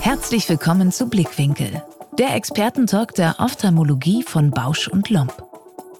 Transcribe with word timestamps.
Herzlich 0.00 0.48
willkommen 0.48 0.92
zu 0.92 1.06
Blickwinkel, 1.08 1.82
der 2.18 2.34
Expertentalk 2.34 3.14
der 3.14 3.36
Ophthalmologie 3.38 4.22
von 4.22 4.50
Bausch 4.50 4.88
und 4.88 5.10
Lomb. 5.10 5.32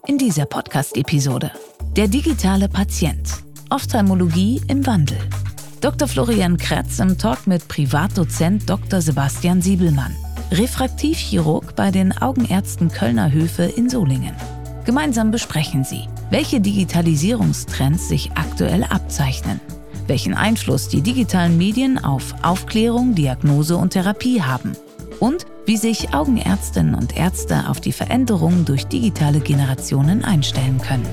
In 0.06 0.18
dieser 0.18 0.46
Podcast-Episode 0.46 1.50
der 1.96 2.08
digitale 2.08 2.68
Patient, 2.68 3.28
Ophthalmologie 3.70 4.60
im 4.66 4.84
Wandel. 4.84 5.18
Dr. 5.80 6.08
Florian 6.08 6.56
Kretz 6.56 6.98
im 6.98 7.18
Talk 7.18 7.46
mit 7.46 7.68
Privatdozent 7.68 8.68
Dr. 8.68 9.00
Sebastian 9.00 9.62
Siebelmann, 9.62 10.16
Refraktivchirurg 10.54 11.76
bei 11.76 11.90
den 11.90 12.16
Augenärzten 12.16 12.88
Kölner 12.90 13.32
Höfe 13.32 13.64
in 13.64 13.90
Solingen. 13.90 14.34
Gemeinsam 14.84 15.30
besprechen 15.30 15.84
sie, 15.84 16.08
welche 16.30 16.60
Digitalisierungstrends 16.60 18.08
sich 18.08 18.32
aktuell 18.32 18.84
abzeichnen 18.84 19.60
welchen 20.06 20.34
Einfluss 20.34 20.88
die 20.88 21.00
digitalen 21.00 21.56
Medien 21.56 22.02
auf 22.02 22.34
Aufklärung, 22.42 23.14
Diagnose 23.14 23.76
und 23.76 23.90
Therapie 23.90 24.42
haben 24.42 24.72
und 25.20 25.46
wie 25.66 25.76
sich 25.76 26.12
Augenärztinnen 26.12 26.94
und 26.94 27.16
Ärzte 27.16 27.68
auf 27.68 27.80
die 27.80 27.92
Veränderungen 27.92 28.64
durch 28.64 28.86
digitale 28.86 29.40
Generationen 29.40 30.24
einstellen 30.24 30.78
können. 30.78 31.06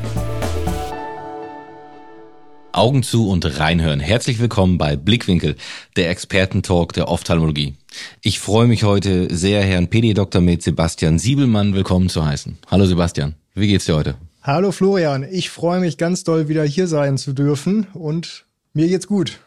Augen 2.74 3.04
zu 3.04 3.30
und 3.30 3.60
reinhören. 3.60 4.00
Herzlich 4.00 4.40
willkommen 4.40 4.78
bei 4.78 4.96
Blickwinkel, 4.96 5.56
der 5.98 6.10
Expertentalk 6.10 6.94
der 6.94 7.10
Ophthalmologie. 7.10 7.76
Ich 8.22 8.40
freue 8.40 8.68
mich 8.68 8.84
heute 8.84 9.36
sehr, 9.36 9.64
Herrn 9.64 9.90
PD 9.90 10.14
Dr. 10.14 10.42
mit 10.42 10.64
Sebastian 10.64 11.20
Siebelmann 11.20 11.74
willkommen 11.74 12.10
zu 12.10 12.26
heißen. 12.26 12.58
Hallo 12.68 12.86
Sebastian, 12.86 13.36
wie 13.54 13.68
geht's 13.68 13.86
dir 13.86 13.96
heute? 13.96 14.16
Hallo 14.44 14.72
Florian, 14.72 15.26
ich 15.30 15.50
freue 15.50 15.80
mich 15.80 15.98
ganz 15.98 16.24
doll 16.24 16.48
wieder 16.48 16.64
hier 16.64 16.88
sein 16.88 17.18
zu 17.18 17.34
dürfen 17.34 17.88
und 17.94 18.46
mir 18.74 18.88
geht's 18.88 19.08
gut. 19.08 19.40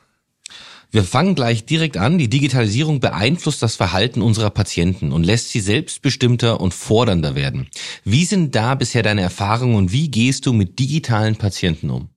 Wir 0.91 1.03
fangen 1.03 1.35
gleich 1.35 1.65
direkt 1.65 1.97
an. 1.97 2.19
Die 2.19 2.29
Digitalisierung 2.29 3.01
beeinflusst 3.01 3.61
das 3.63 3.75
Verhalten 3.75 4.23
unserer 4.23 4.51
Patienten 4.51 5.11
und 5.11 5.25
lässt 5.25 5.51
sie 5.51 5.59
selbstbestimmter 5.59 6.61
und 6.61 6.73
fordernder 6.73 7.35
werden. 7.35 7.67
Wie 8.05 8.25
sind 8.25 8.55
da 8.55 8.77
bisher 8.77 9.03
deine 9.03 9.23
Erfahrungen 9.23 9.75
und 9.75 9.91
wie 9.91 10.09
gehst 10.09 10.47
du 10.47 10.53
mit 10.53 10.79
digitalen 10.79 11.35
Patienten 11.35 11.91
um? 11.91 12.11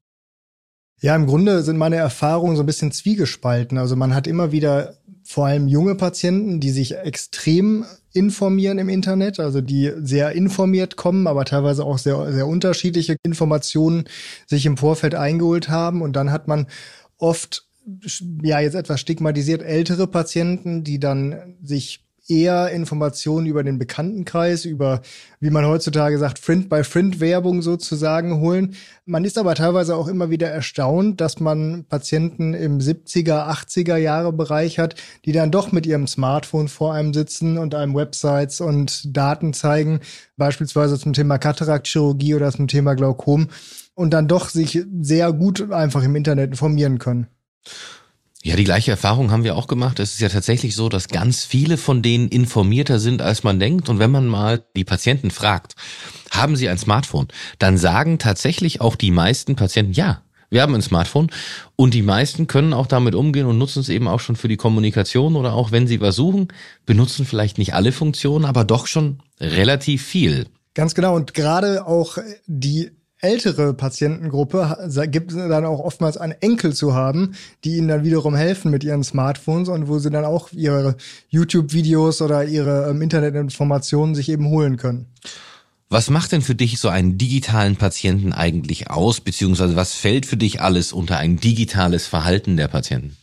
Ja, 1.01 1.15
im 1.15 1.25
Grunde 1.25 1.63
sind 1.63 1.77
meine 1.77 1.95
Erfahrungen 1.95 2.55
so 2.55 2.61
ein 2.61 2.67
bisschen 2.67 2.91
zwiegespalten. 2.91 3.79
Also 3.79 3.95
man 3.95 4.13
hat 4.13 4.27
immer 4.27 4.51
wieder 4.51 4.97
vor 5.27 5.47
allem 5.47 5.67
junge 5.67 5.95
Patienten, 5.95 6.61
die 6.61 6.69
sich 6.69 6.95
extrem 6.95 7.85
informieren 8.13 8.79
im 8.79 8.87
Internet, 8.87 9.41
also 9.41 9.59
die 9.59 9.91
sehr 10.01 10.31
informiert 10.31 10.95
kommen, 10.95 11.27
aber 11.27 11.43
teilweise 11.43 11.83
auch 11.83 11.97
sehr, 11.97 12.31
sehr 12.31 12.47
unterschiedliche 12.47 13.17
Informationen 13.23 14.05
sich 14.45 14.65
im 14.65 14.77
Vorfeld 14.77 15.15
eingeholt 15.15 15.67
haben. 15.67 16.01
Und 16.01 16.15
dann 16.15 16.31
hat 16.31 16.47
man 16.47 16.67
oft 17.17 17.67
ja 18.41 18.61
jetzt 18.61 18.75
etwas 18.75 19.01
stigmatisiert 19.01 19.61
ältere 19.61 20.07
Patienten, 20.07 20.85
die 20.85 20.97
dann 20.97 21.57
sich 21.61 22.06
eher 22.27 22.71
Informationen 22.71 23.45
über 23.45 23.63
den 23.63 23.79
Bekanntenkreis, 23.79 24.65
über, 24.65 25.01
wie 25.39 25.49
man 25.49 25.65
heutzutage 25.65 26.17
sagt, 26.17 26.39
Friend-by-Friend-Werbung 26.39 27.61
sozusagen 27.61 28.39
holen. 28.39 28.75
Man 29.05 29.25
ist 29.25 29.37
aber 29.37 29.55
teilweise 29.55 29.95
auch 29.95 30.07
immer 30.07 30.29
wieder 30.29 30.49
erstaunt, 30.49 31.21
dass 31.21 31.39
man 31.39 31.85
Patienten 31.85 32.53
im 32.53 32.79
70er, 32.79 33.49
80er 33.49 33.97
Jahre 33.97 34.33
Bereich 34.33 34.79
hat, 34.79 34.95
die 35.25 35.31
dann 35.31 35.51
doch 35.51 35.71
mit 35.71 35.85
ihrem 35.85 36.07
Smartphone 36.07 36.67
vor 36.67 36.93
einem 36.93 37.13
sitzen 37.13 37.57
und 37.57 37.75
einem 37.75 37.95
Websites 37.95 38.61
und 38.61 39.15
Daten 39.15 39.53
zeigen, 39.53 40.01
beispielsweise 40.35 40.99
zum 40.99 41.13
Thema 41.13 41.37
Kataraktchirurgie 41.37 42.35
oder 42.35 42.51
zum 42.51 42.67
Thema 42.67 42.95
Glaukom 42.95 43.47
und 43.95 44.11
dann 44.11 44.27
doch 44.27 44.49
sich 44.49 44.83
sehr 45.01 45.33
gut 45.33 45.71
einfach 45.71 46.03
im 46.03 46.15
Internet 46.15 46.51
informieren 46.51 46.99
können. 46.99 47.27
Ja, 48.47 48.55
die 48.55 48.63
gleiche 48.63 48.91
Erfahrung 48.91 49.29
haben 49.29 49.43
wir 49.43 49.57
auch 49.57 49.67
gemacht. 49.67 49.99
Es 49.99 50.13
ist 50.13 50.21
ja 50.21 50.29
tatsächlich 50.29 50.73
so, 50.73 50.87
dass 50.87 51.09
ganz 51.09 51.43
viele 51.43 51.75
von 51.75 52.01
denen 52.01 52.29
informierter 52.29 52.97
sind, 52.97 53.21
als 53.21 53.43
man 53.43 53.59
denkt. 53.59 53.89
Und 53.89 53.99
wenn 53.99 54.09
man 54.09 54.25
mal 54.25 54.63
die 54.73 54.85
Patienten 54.85 55.31
fragt, 55.31 55.75
haben 56.31 56.55
sie 56.55 56.69
ein 56.69 56.77
Smartphone, 56.77 57.27
dann 57.59 57.77
sagen 57.77 58.19
tatsächlich 58.19 58.79
auch 58.79 58.95
die 58.95 59.11
meisten 59.11 59.57
Patienten, 59.57 59.91
ja, 59.91 60.21
wir 60.49 60.61
haben 60.61 60.73
ein 60.75 60.81
Smartphone 60.81 61.29
und 61.75 61.93
die 61.93 62.03
meisten 62.03 62.47
können 62.47 62.71
auch 62.71 62.87
damit 62.87 63.15
umgehen 63.15 63.47
und 63.47 63.57
nutzen 63.57 63.81
es 63.81 63.89
eben 63.89 64.07
auch 64.07 64.21
schon 64.21 64.37
für 64.37 64.47
die 64.47 64.55
Kommunikation 64.55 65.35
oder 65.35 65.51
auch 65.51 65.73
wenn 65.73 65.85
sie 65.85 65.99
was 65.99 66.15
suchen, 66.15 66.47
benutzen 66.85 67.25
vielleicht 67.25 67.57
nicht 67.57 67.73
alle 67.73 67.91
Funktionen, 67.91 68.45
aber 68.45 68.63
doch 68.63 68.87
schon 68.87 69.19
relativ 69.41 70.05
viel. 70.05 70.47
Ganz 70.73 70.95
genau. 70.95 71.17
Und 71.17 71.33
gerade 71.33 71.85
auch 71.85 72.17
die 72.45 72.91
ältere 73.19 73.73
Patientengruppe 73.73 74.89
gibt 75.09 75.31
es 75.31 75.37
dann 75.37 75.65
auch 75.65 75.79
oftmals 75.79 76.17
einen 76.17 76.35
Enkel 76.39 76.73
zu 76.73 76.93
haben, 76.93 77.33
die 77.63 77.77
ihnen 77.77 77.87
dann 77.87 78.03
wiederum 78.03 78.35
helfen 78.35 78.69
mit 78.71 78.83
ihren 78.83 79.03
Smartphones 79.03 79.69
und 79.69 79.87
wo 79.87 79.99
sie 79.99 80.09
dann 80.09 80.25
auch 80.25 80.51
ihre 80.51 80.95
YouTube-Videos 81.29 82.21
oder 82.21 82.45
ihre 82.45 82.89
ähm, 82.89 83.01
Internetinformationen 83.01 84.13
sich 84.13 84.29
eben 84.29 84.47
holen 84.49 84.77
können. 84.77 85.07
Was 85.89 86.09
macht 86.09 86.33
denn 86.33 86.41
für 86.41 86.55
dich 86.55 86.79
so 86.79 86.89
einen 86.89 87.17
digitalen 87.17 87.77
Patienten 87.77 88.33
eigentlich 88.33 88.89
aus, 88.89 89.21
beziehungsweise 89.21 89.77
was 89.77 89.93
fällt 89.93 90.25
für 90.25 90.35
dich 90.35 90.61
alles 90.61 90.91
unter 90.91 91.17
ein 91.17 91.37
digitales 91.37 92.07
Verhalten 92.07 92.57
der 92.57 92.67
Patienten? 92.67 93.15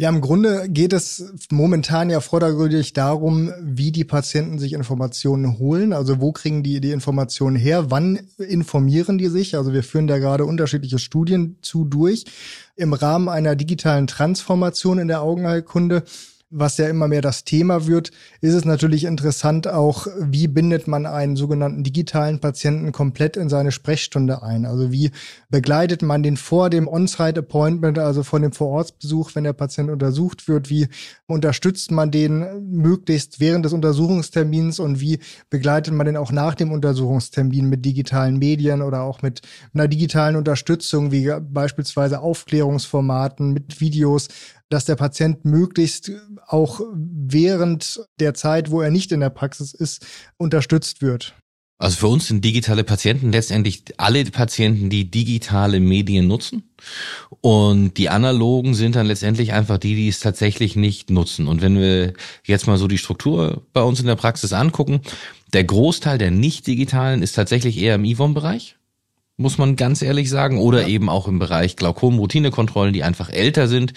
Ja, 0.00 0.10
im 0.10 0.20
Grunde 0.20 0.68
geht 0.68 0.92
es 0.92 1.34
momentan 1.50 2.08
ja 2.08 2.20
vordergründig 2.20 2.92
darum, 2.92 3.52
wie 3.60 3.90
die 3.90 4.04
Patienten 4.04 4.60
sich 4.60 4.72
Informationen 4.74 5.58
holen. 5.58 5.92
Also 5.92 6.20
wo 6.20 6.30
kriegen 6.30 6.62
die 6.62 6.80
die 6.80 6.92
Informationen 6.92 7.56
her? 7.56 7.90
Wann 7.90 8.20
informieren 8.38 9.18
die 9.18 9.26
sich? 9.26 9.56
Also 9.56 9.72
wir 9.72 9.82
führen 9.82 10.06
da 10.06 10.18
gerade 10.18 10.44
unterschiedliche 10.44 11.00
Studien 11.00 11.56
zu 11.62 11.84
durch. 11.84 12.26
Im 12.76 12.92
Rahmen 12.92 13.28
einer 13.28 13.56
digitalen 13.56 14.06
Transformation 14.06 15.00
in 15.00 15.08
der 15.08 15.20
Augenheilkunde 15.20 16.04
was 16.50 16.78
ja 16.78 16.88
immer 16.88 17.08
mehr 17.08 17.20
das 17.20 17.44
Thema 17.44 17.86
wird, 17.86 18.10
ist 18.40 18.54
es 18.54 18.64
natürlich 18.64 19.04
interessant 19.04 19.68
auch, 19.68 20.06
wie 20.18 20.48
bindet 20.48 20.88
man 20.88 21.04
einen 21.04 21.36
sogenannten 21.36 21.82
digitalen 21.82 22.40
Patienten 22.40 22.90
komplett 22.92 23.36
in 23.36 23.50
seine 23.50 23.70
Sprechstunde 23.70 24.42
ein? 24.42 24.64
Also 24.64 24.90
wie 24.90 25.10
begleitet 25.50 26.00
man 26.00 26.22
den 26.22 26.38
vor 26.38 26.70
dem 26.70 26.88
On-Site-Appointment, 26.88 27.98
also 27.98 28.22
vor 28.22 28.40
dem 28.40 28.52
Vorortsbesuch, 28.52 29.34
wenn 29.34 29.44
der 29.44 29.52
Patient 29.52 29.90
untersucht 29.90 30.48
wird? 30.48 30.70
Wie 30.70 30.88
unterstützt 31.26 31.90
man 31.90 32.10
den 32.10 32.70
möglichst 32.70 33.40
während 33.40 33.66
des 33.66 33.74
Untersuchungstermins 33.74 34.78
und 34.78 35.00
wie 35.00 35.18
begleitet 35.50 35.92
man 35.92 36.06
den 36.06 36.16
auch 36.16 36.32
nach 36.32 36.54
dem 36.54 36.72
Untersuchungstermin 36.72 37.68
mit 37.68 37.84
digitalen 37.84 38.38
Medien 38.38 38.80
oder 38.80 39.02
auch 39.02 39.20
mit 39.20 39.42
einer 39.74 39.86
digitalen 39.86 40.36
Unterstützung, 40.36 41.12
wie 41.12 41.30
beispielsweise 41.40 42.20
Aufklärungsformaten 42.20 43.52
mit 43.52 43.80
Videos? 43.80 44.28
Dass 44.68 44.84
der 44.84 44.96
Patient 44.96 45.44
möglichst 45.44 46.12
auch 46.46 46.80
während 46.92 48.04
der 48.20 48.34
Zeit, 48.34 48.70
wo 48.70 48.80
er 48.80 48.90
nicht 48.90 49.12
in 49.12 49.20
der 49.20 49.30
Praxis 49.30 49.72
ist, 49.74 50.06
unterstützt 50.36 51.02
wird. 51.02 51.34
Also 51.80 51.98
für 51.98 52.08
uns 52.08 52.26
sind 52.26 52.44
digitale 52.44 52.82
Patienten 52.82 53.30
letztendlich 53.30 53.84
alle 53.98 54.24
Patienten, 54.24 54.90
die 54.90 55.08
digitale 55.12 55.78
Medien 55.78 56.26
nutzen. 56.26 56.64
Und 57.40 57.98
die 57.98 58.08
analogen 58.08 58.74
sind 58.74 58.96
dann 58.96 59.06
letztendlich 59.06 59.52
einfach 59.52 59.78
die, 59.78 59.94
die 59.94 60.08
es 60.08 60.18
tatsächlich 60.18 60.74
nicht 60.74 61.08
nutzen. 61.08 61.46
Und 61.46 61.62
wenn 61.62 61.78
wir 61.78 62.14
jetzt 62.44 62.66
mal 62.66 62.78
so 62.78 62.88
die 62.88 62.98
Struktur 62.98 63.64
bei 63.72 63.82
uns 63.82 64.00
in 64.00 64.06
der 64.06 64.16
Praxis 64.16 64.52
angucken, 64.52 65.02
der 65.52 65.62
Großteil 65.62 66.18
der 66.18 66.32
nicht 66.32 66.66
digitalen 66.66 67.22
ist 67.22 67.34
tatsächlich 67.34 67.78
eher 67.78 67.94
im 67.94 68.04
IVOM-Bereich 68.04 68.77
muss 69.38 69.56
man 69.56 69.76
ganz 69.76 70.02
ehrlich 70.02 70.28
sagen, 70.28 70.58
oder 70.58 70.82
ja. 70.82 70.88
eben 70.88 71.08
auch 71.08 71.28
im 71.28 71.38
Bereich 71.38 71.76
Glaukom-Routinekontrollen, 71.76 72.92
die 72.92 73.04
einfach 73.04 73.30
älter 73.30 73.68
sind, 73.68 73.94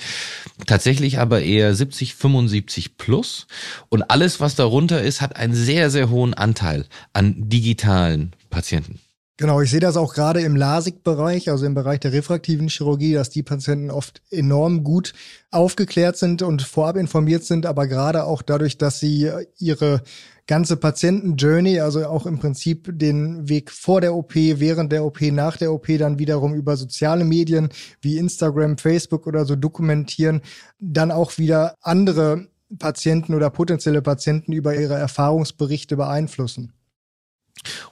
tatsächlich 0.67 1.19
aber 1.19 1.41
eher 1.41 1.75
70, 1.75 2.15
75 2.15 2.97
plus. 2.97 3.47
Und 3.89 4.03
alles, 4.03 4.39
was 4.39 4.55
darunter 4.55 5.01
ist, 5.01 5.19
hat 5.19 5.35
einen 5.35 5.55
sehr, 5.55 5.89
sehr 5.89 6.09
hohen 6.09 6.35
Anteil 6.35 6.85
an 7.11 7.35
digitalen 7.49 8.31
Patienten. 8.51 8.99
Genau, 9.37 9.59
ich 9.59 9.71
sehe 9.71 9.79
das 9.79 9.97
auch 9.97 10.13
gerade 10.13 10.41
im 10.41 10.55
LASIK-Bereich, 10.55 11.49
also 11.49 11.65
im 11.65 11.73
Bereich 11.73 11.99
der 11.99 12.13
refraktiven 12.13 12.69
Chirurgie, 12.69 13.13
dass 13.13 13.31
die 13.31 13.41
Patienten 13.41 13.89
oft 13.89 14.21
enorm 14.29 14.83
gut 14.83 15.13
aufgeklärt 15.49 16.15
sind 16.17 16.43
und 16.43 16.61
vorab 16.61 16.95
informiert 16.95 17.43
sind, 17.43 17.65
aber 17.65 17.87
gerade 17.87 18.25
auch 18.25 18.43
dadurch, 18.43 18.77
dass 18.77 18.99
sie 18.99 19.31
ihre 19.57 20.03
ganze 20.51 20.75
Patienten-Journey, 20.75 21.79
also 21.79 22.05
auch 22.05 22.25
im 22.25 22.37
Prinzip 22.37 22.89
den 22.91 23.47
Weg 23.47 23.71
vor 23.71 24.01
der 24.01 24.13
OP, 24.13 24.35
während 24.35 24.91
der 24.91 25.05
OP, 25.05 25.21
nach 25.21 25.55
der 25.55 25.71
OP 25.71 25.87
dann 25.97 26.19
wiederum 26.19 26.53
über 26.53 26.75
soziale 26.75 27.23
Medien 27.23 27.69
wie 28.01 28.17
Instagram, 28.17 28.77
Facebook 28.77 29.27
oder 29.27 29.45
so 29.45 29.55
dokumentieren, 29.55 30.41
dann 30.77 31.09
auch 31.09 31.37
wieder 31.37 31.77
andere 31.79 32.49
Patienten 32.77 33.33
oder 33.33 33.49
potenzielle 33.49 34.01
Patienten 34.01 34.51
über 34.51 34.75
ihre 34.75 34.95
Erfahrungsberichte 34.95 35.95
beeinflussen. 35.95 36.73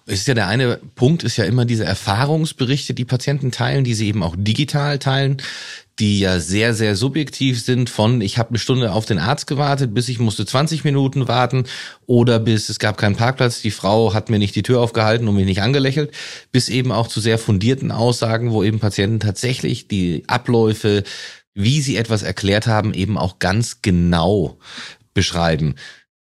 Es 0.06 0.22
ist 0.22 0.28
ja 0.28 0.34
der 0.34 0.48
eine 0.48 0.82
Punkt, 0.96 1.24
ist 1.24 1.38
ja 1.38 1.46
immer 1.46 1.64
diese 1.64 1.86
Erfahrungsberichte, 1.86 2.94
die 2.94 3.06
Patienten 3.06 3.52
teilen, 3.52 3.86
die 3.86 3.94
sie 3.94 4.08
eben 4.08 4.22
auch 4.22 4.36
digital 4.38 5.00
teilen 5.00 5.38
die 6.00 6.20
ja 6.20 6.40
sehr, 6.40 6.74
sehr 6.74 6.96
subjektiv 6.96 7.62
sind 7.62 7.90
von 7.90 8.22
ich 8.22 8.38
habe 8.38 8.50
eine 8.50 8.60
Stunde 8.60 8.94
auf 8.94 9.06
den 9.06 9.20
Arzt 9.20 9.48
gewartet, 9.48 9.94
bis 9.94 10.08
ich 10.08 10.20
musste 10.20 10.46
20 10.46 10.84
Minuten 10.84 11.28
warten 11.28 11.66
oder 12.06 12.40
bis 12.40 12.70
es 12.70 12.80
gab 12.80 12.98
keinen 12.98 13.18
Parkplatz, 13.18 13.62
die 13.62 13.72
Frau 13.72 14.14
hat 14.14 14.30
mir 14.30 14.40
nicht 14.40 14.56
die 14.56 14.64
Tür 14.64 14.80
aufgehalten 14.80 15.28
und 15.28 15.36
mich 15.36 15.46
nicht 15.46 15.62
angelächelt, 15.62 16.12
bis 16.52 16.70
eben 16.70 16.92
auch 16.92 17.08
zu 17.08 17.20
sehr 17.20 17.38
fundierten 17.38 17.92
Aussagen, 17.92 18.52
wo 18.52 18.64
eben 18.64 18.80
Patienten 18.80 19.20
tatsächlich 19.20 19.88
die 19.88 20.24
Abläufe, 20.28 21.04
wie 21.54 21.82
sie 21.82 21.98
etwas 21.98 22.24
erklärt 22.24 22.68
haben, 22.68 22.94
eben 22.94 23.18
auch 23.18 23.40
ganz 23.40 23.82
genau 23.82 24.58
beschreiben. 25.14 25.76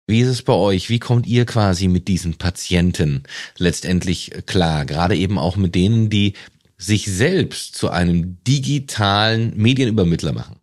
Wie 0.08 0.20
ist 0.20 0.28
es 0.28 0.43
bei 0.43 0.52
euch? 0.52 0.88
Wie 0.88 1.00
kommt 1.00 1.26
ihr 1.26 1.44
quasi 1.46 1.88
mit 1.88 2.06
diesen 2.06 2.38
Patienten 2.38 3.25
letztendlich 3.58 4.31
klar? 4.46 4.87
Gerade 4.87 5.17
eben 5.17 5.37
auch 5.37 5.56
mit 5.56 5.75
denen, 5.75 6.11
die 6.11 6.34
sich 6.78 7.06
selbst 7.06 7.75
zu 7.75 7.90
einem 7.90 8.43
digitalen 8.44 9.56
Medienübermittler 9.56 10.32
machen? 10.32 10.56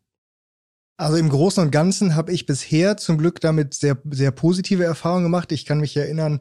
Also 0.97 1.17
im 1.17 1.29
Großen 1.29 1.63
und 1.63 1.71
Ganzen 1.71 2.15
habe 2.15 2.31
ich 2.31 2.45
bisher 2.45 2.97
zum 2.97 3.17
Glück 3.17 3.41
damit 3.41 3.73
sehr, 3.73 3.97
sehr 4.11 4.31
positive 4.31 4.83
Erfahrungen 4.83 5.23
gemacht. 5.23 5.51
Ich 5.51 5.65
kann 5.65 5.79
mich 5.79 5.97
erinnern 5.97 6.39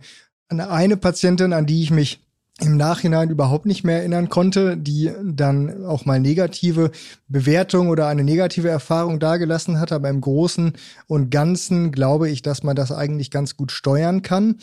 an 0.48 0.60
eine 0.60 0.96
Patientin, 0.96 1.52
an 1.52 1.66
die 1.66 1.82
ich 1.82 1.90
mich 1.90 2.20
im 2.60 2.76
Nachhinein 2.76 3.30
überhaupt 3.30 3.66
nicht 3.66 3.82
mehr 3.82 3.98
erinnern 3.98 4.28
konnte, 4.28 4.76
die 4.76 5.10
dann 5.24 5.84
auch 5.84 6.04
mal 6.04 6.20
negative 6.20 6.90
Bewertung 7.26 7.88
oder 7.88 8.08
eine 8.08 8.24
negative 8.24 8.68
Erfahrung 8.68 9.18
dargelassen 9.18 9.80
hat. 9.80 9.90
Aber 9.90 10.10
im 10.10 10.20
Großen 10.20 10.74
und 11.06 11.30
Ganzen 11.30 11.92
glaube 11.92 12.30
ich, 12.30 12.42
dass 12.42 12.62
man 12.62 12.76
das 12.76 12.92
eigentlich 12.92 13.30
ganz 13.30 13.56
gut 13.56 13.72
steuern 13.72 14.22
kann. 14.22 14.58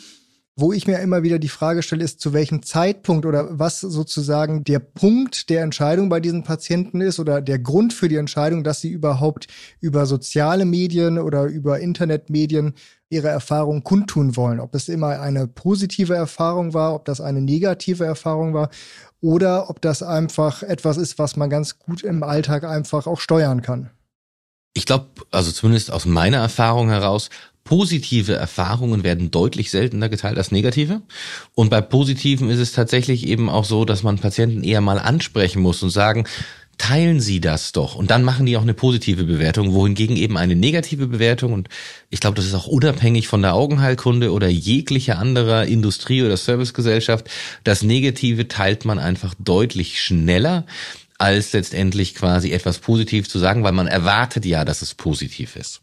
Wo 0.60 0.74
ich 0.74 0.86
mir 0.86 0.98
immer 0.98 1.22
wieder 1.22 1.38
die 1.38 1.48
Frage 1.48 1.82
stelle, 1.82 2.04
ist, 2.04 2.20
zu 2.20 2.34
welchem 2.34 2.62
Zeitpunkt 2.62 3.24
oder 3.24 3.58
was 3.58 3.80
sozusagen 3.80 4.62
der 4.62 4.78
Punkt 4.78 5.48
der 5.48 5.62
Entscheidung 5.62 6.10
bei 6.10 6.20
diesen 6.20 6.42
Patienten 6.42 7.00
ist 7.00 7.18
oder 7.18 7.40
der 7.40 7.58
Grund 7.58 7.94
für 7.94 8.08
die 8.08 8.16
Entscheidung, 8.16 8.62
dass 8.62 8.82
sie 8.82 8.90
überhaupt 8.90 9.46
über 9.80 10.04
soziale 10.04 10.66
Medien 10.66 11.18
oder 11.18 11.44
über 11.44 11.80
Internetmedien 11.80 12.74
ihre 13.08 13.28
Erfahrung 13.28 13.84
kundtun 13.84 14.36
wollen. 14.36 14.60
Ob 14.60 14.74
es 14.74 14.90
immer 14.90 15.18
eine 15.20 15.46
positive 15.46 16.14
Erfahrung 16.14 16.74
war, 16.74 16.94
ob 16.94 17.06
das 17.06 17.22
eine 17.22 17.40
negative 17.40 18.04
Erfahrung 18.04 18.52
war 18.52 18.68
oder 19.22 19.70
ob 19.70 19.80
das 19.80 20.02
einfach 20.02 20.62
etwas 20.62 20.98
ist, 20.98 21.18
was 21.18 21.36
man 21.36 21.48
ganz 21.48 21.78
gut 21.78 22.02
im 22.02 22.22
Alltag 22.22 22.64
einfach 22.64 23.06
auch 23.06 23.20
steuern 23.20 23.62
kann. 23.62 23.88
Ich 24.74 24.86
glaube, 24.86 25.06
also 25.30 25.50
zumindest 25.50 25.90
aus 25.90 26.06
meiner 26.06 26.38
Erfahrung 26.38 26.90
heraus, 26.90 27.28
positive 27.70 28.34
Erfahrungen 28.34 29.04
werden 29.04 29.30
deutlich 29.30 29.70
seltener 29.70 30.08
geteilt 30.08 30.38
als 30.38 30.50
negative. 30.50 31.02
Und 31.54 31.70
bei 31.70 31.80
positiven 31.80 32.50
ist 32.50 32.58
es 32.58 32.72
tatsächlich 32.72 33.28
eben 33.28 33.48
auch 33.48 33.64
so, 33.64 33.84
dass 33.84 34.02
man 34.02 34.18
Patienten 34.18 34.64
eher 34.64 34.80
mal 34.80 34.98
ansprechen 34.98 35.62
muss 35.62 35.80
und 35.84 35.90
sagen, 35.90 36.24
teilen 36.78 37.20
Sie 37.20 37.40
das 37.40 37.70
doch. 37.70 37.94
Und 37.94 38.10
dann 38.10 38.24
machen 38.24 38.44
die 38.44 38.56
auch 38.56 38.62
eine 38.62 38.74
positive 38.74 39.22
Bewertung, 39.22 39.72
wohingegen 39.72 40.16
eben 40.16 40.36
eine 40.36 40.56
negative 40.56 41.06
Bewertung, 41.06 41.52
und 41.52 41.68
ich 42.08 42.18
glaube, 42.18 42.34
das 42.34 42.46
ist 42.46 42.54
auch 42.54 42.66
unabhängig 42.66 43.28
von 43.28 43.40
der 43.40 43.54
Augenheilkunde 43.54 44.32
oder 44.32 44.48
jeglicher 44.48 45.20
anderer 45.20 45.66
Industrie- 45.66 46.24
oder 46.24 46.36
Servicegesellschaft, 46.36 47.30
das 47.62 47.84
Negative 47.84 48.48
teilt 48.48 48.84
man 48.84 48.98
einfach 48.98 49.32
deutlich 49.38 50.02
schneller 50.02 50.66
als 51.18 51.52
letztendlich 51.52 52.16
quasi 52.16 52.50
etwas 52.50 52.80
positiv 52.80 53.28
zu 53.28 53.38
sagen, 53.38 53.62
weil 53.62 53.70
man 53.70 53.86
erwartet 53.86 54.44
ja, 54.44 54.64
dass 54.64 54.82
es 54.82 54.94
positiv 54.94 55.54
ist. 55.54 55.82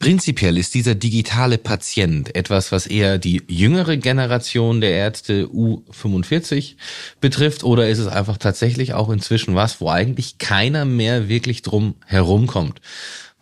Prinzipiell 0.00 0.56
ist 0.58 0.74
dieser 0.74 0.94
digitale 0.94 1.58
Patient 1.58 2.36
etwas, 2.36 2.70
was 2.70 2.86
eher 2.86 3.18
die 3.18 3.42
jüngere 3.48 3.96
Generation 3.96 4.80
der 4.80 4.92
Ärzte 4.92 5.46
U45 5.46 6.76
betrifft, 7.20 7.64
oder 7.64 7.88
ist 7.88 7.98
es 7.98 8.06
einfach 8.06 8.36
tatsächlich 8.36 8.94
auch 8.94 9.10
inzwischen 9.10 9.56
was, 9.56 9.80
wo 9.80 9.88
eigentlich 9.88 10.38
keiner 10.38 10.84
mehr 10.84 11.28
wirklich 11.28 11.62
drum 11.62 11.96
herumkommt? 12.06 12.80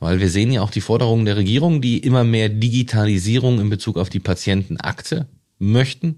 Weil 0.01 0.19
wir 0.19 0.31
sehen 0.31 0.51
ja 0.51 0.63
auch 0.63 0.71
die 0.71 0.81
Forderungen 0.81 1.27
der 1.27 1.37
Regierung, 1.37 1.83
die 1.83 1.99
immer 1.99 2.25
mehr 2.25 2.49
Digitalisierung 2.49 3.61
in 3.61 3.69
Bezug 3.69 3.99
auf 3.99 4.09
die 4.09 4.21
Patientenakte 4.21 5.29
möchten. 5.59 6.17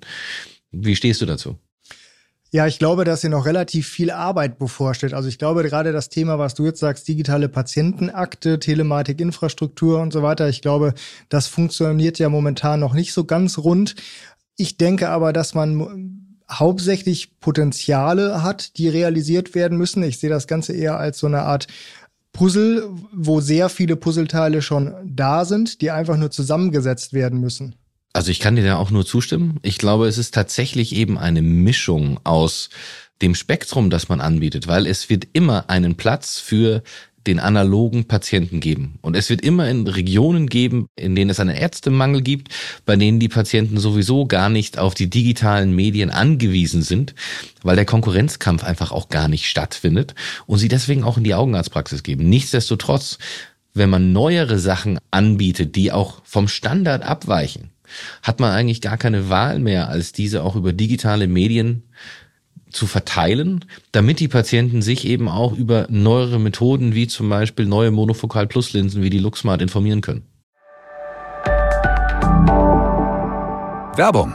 Wie 0.70 0.94
stehst 0.94 1.20
du 1.20 1.26
dazu? 1.26 1.58
Ja, 2.50 2.66
ich 2.66 2.78
glaube, 2.78 3.04
dass 3.04 3.20
hier 3.20 3.30
noch 3.30 3.44
relativ 3.44 3.86
viel 3.86 4.10
Arbeit 4.10 4.58
bevorsteht. 4.58 5.12
Also 5.12 5.28
ich 5.28 5.38
glaube 5.38 5.62
gerade 5.64 5.92
das 5.92 6.08
Thema, 6.08 6.38
was 6.38 6.54
du 6.54 6.64
jetzt 6.64 6.80
sagst, 6.80 7.06
digitale 7.06 7.50
Patientenakte, 7.50 8.58
Telematikinfrastruktur 8.58 10.00
und 10.00 10.14
so 10.14 10.22
weiter, 10.22 10.48
ich 10.48 10.62
glaube, 10.62 10.94
das 11.28 11.46
funktioniert 11.46 12.18
ja 12.18 12.30
momentan 12.30 12.80
noch 12.80 12.94
nicht 12.94 13.12
so 13.12 13.24
ganz 13.24 13.58
rund. 13.58 13.96
Ich 14.56 14.78
denke 14.78 15.10
aber, 15.10 15.34
dass 15.34 15.54
man 15.54 16.38
hauptsächlich 16.50 17.38
Potenziale 17.40 18.42
hat, 18.42 18.78
die 18.78 18.88
realisiert 18.88 19.54
werden 19.54 19.76
müssen. 19.76 20.02
Ich 20.02 20.18
sehe 20.18 20.30
das 20.30 20.46
Ganze 20.46 20.72
eher 20.72 20.96
als 20.96 21.18
so 21.18 21.26
eine 21.26 21.42
Art 21.42 21.66
Puzzle, 22.32 22.88
wo 23.12 23.40
sehr 23.40 23.68
viele 23.68 23.96
Puzzleteile 23.96 24.62
schon 24.62 24.94
da 25.04 25.44
sind, 25.44 25.82
die 25.82 25.90
einfach 25.90 26.16
nur 26.16 26.30
zusammengesetzt 26.30 27.12
werden 27.12 27.40
müssen. 27.40 27.74
Also 28.18 28.32
ich 28.32 28.40
kann 28.40 28.56
dir 28.56 28.64
da 28.64 28.78
auch 28.78 28.90
nur 28.90 29.06
zustimmen. 29.06 29.60
Ich 29.62 29.78
glaube, 29.78 30.08
es 30.08 30.18
ist 30.18 30.34
tatsächlich 30.34 30.92
eben 30.92 31.18
eine 31.18 31.40
Mischung 31.40 32.18
aus 32.24 32.68
dem 33.22 33.36
Spektrum, 33.36 33.90
das 33.90 34.08
man 34.08 34.20
anbietet, 34.20 34.66
weil 34.66 34.88
es 34.88 35.08
wird 35.08 35.28
immer 35.34 35.70
einen 35.70 35.94
Platz 35.94 36.40
für 36.40 36.82
den 37.28 37.38
analogen 37.38 38.08
Patienten 38.08 38.58
geben. 38.58 38.98
Und 39.02 39.14
es 39.14 39.30
wird 39.30 39.42
immer 39.42 39.70
in 39.70 39.86
Regionen 39.86 40.48
geben, 40.48 40.88
in 40.96 41.14
denen 41.14 41.30
es 41.30 41.38
einen 41.38 41.54
Ärztemangel 41.54 42.22
gibt, 42.22 42.48
bei 42.84 42.96
denen 42.96 43.20
die 43.20 43.28
Patienten 43.28 43.78
sowieso 43.78 44.26
gar 44.26 44.48
nicht 44.48 44.80
auf 44.80 44.94
die 44.94 45.08
digitalen 45.08 45.72
Medien 45.72 46.10
angewiesen 46.10 46.82
sind, 46.82 47.14
weil 47.62 47.76
der 47.76 47.84
Konkurrenzkampf 47.84 48.64
einfach 48.64 48.90
auch 48.90 49.10
gar 49.10 49.28
nicht 49.28 49.46
stattfindet 49.46 50.16
und 50.48 50.58
sie 50.58 50.66
deswegen 50.66 51.04
auch 51.04 51.18
in 51.18 51.24
die 51.24 51.34
Augenarztpraxis 51.34 52.02
geben. 52.02 52.28
Nichtsdestotrotz, 52.28 53.18
wenn 53.74 53.90
man 53.90 54.12
neuere 54.12 54.58
Sachen 54.58 54.98
anbietet, 55.12 55.76
die 55.76 55.92
auch 55.92 56.20
vom 56.24 56.48
Standard 56.48 57.04
abweichen, 57.04 57.70
hat 58.22 58.40
man 58.40 58.52
eigentlich 58.52 58.80
gar 58.80 58.96
keine 58.96 59.28
Wahl 59.28 59.58
mehr, 59.58 59.88
als 59.88 60.12
diese 60.12 60.42
auch 60.42 60.56
über 60.56 60.72
digitale 60.72 61.26
Medien 61.26 61.84
zu 62.70 62.86
verteilen, 62.86 63.64
damit 63.92 64.20
die 64.20 64.28
Patienten 64.28 64.82
sich 64.82 65.06
eben 65.06 65.28
auch 65.28 65.52
über 65.52 65.86
neuere 65.88 66.38
Methoden 66.38 66.94
wie 66.94 67.06
zum 67.06 67.28
Beispiel 67.28 67.66
neue 67.66 67.90
Monofokal 67.90 68.46
Plus 68.46 68.72
Linsen 68.72 69.02
wie 69.02 69.10
die 69.10 69.18
LuxSmart 69.18 69.62
informieren 69.62 70.00
können. 70.00 70.22
Werbung. 73.96 74.34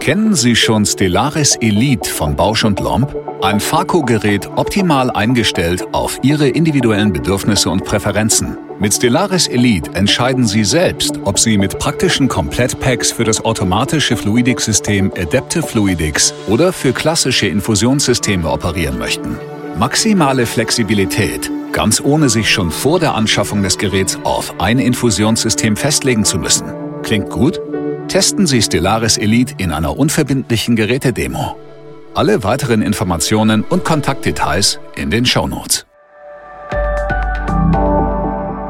Kennen 0.00 0.34
Sie 0.34 0.54
schon 0.54 0.86
Stellaris 0.86 1.56
Elite 1.60 2.08
von 2.08 2.36
Bausch 2.36 2.64
und 2.64 2.80
Lomb? 2.80 3.14
Ein 3.42 3.60
Farco-Gerät 3.60 4.48
optimal 4.56 5.10
eingestellt 5.10 5.84
auf 5.92 6.18
Ihre 6.22 6.48
individuellen 6.48 7.12
Bedürfnisse 7.12 7.70
und 7.70 7.84
Präferenzen. 7.84 8.56
Mit 8.78 8.94
Stellaris 8.94 9.48
Elite 9.48 9.90
entscheiden 9.94 10.46
Sie 10.46 10.64
selbst, 10.64 11.18
ob 11.24 11.38
Sie 11.38 11.58
mit 11.58 11.78
praktischen 11.78 12.28
Komplettpacks 12.28 13.10
für 13.10 13.24
das 13.24 13.44
automatische 13.44 14.16
Fluidics-System 14.16 15.12
Adaptive 15.16 15.66
Fluidics 15.66 16.32
oder 16.46 16.72
für 16.72 16.92
klassische 16.92 17.46
Infusionssysteme 17.46 18.48
operieren 18.50 18.98
möchten. 18.98 19.36
Maximale 19.78 20.46
Flexibilität, 20.46 21.50
ganz 21.72 22.00
ohne 22.00 22.28
sich 22.28 22.50
schon 22.50 22.70
vor 22.70 23.00
der 23.00 23.14
Anschaffung 23.14 23.62
des 23.62 23.76
Geräts 23.76 24.18
auf 24.24 24.54
ein 24.60 24.78
Infusionssystem 24.78 25.76
festlegen 25.76 26.24
zu 26.24 26.38
müssen. 26.38 26.66
Klingt 27.02 27.30
gut? 27.30 27.60
Testen 28.08 28.46
Sie 28.46 28.62
Stellaris 28.62 29.18
Elite 29.18 29.54
in 29.58 29.72
einer 29.72 29.98
unverbindlichen 29.98 30.76
Gerätedemo. 30.76 31.56
Alle 32.14 32.44
weiteren 32.44 32.80
Informationen 32.80 33.62
und 33.62 33.84
Kontaktdetails 33.84 34.78
in 34.94 35.10
den 35.10 35.26
Shownotes. 35.26 35.84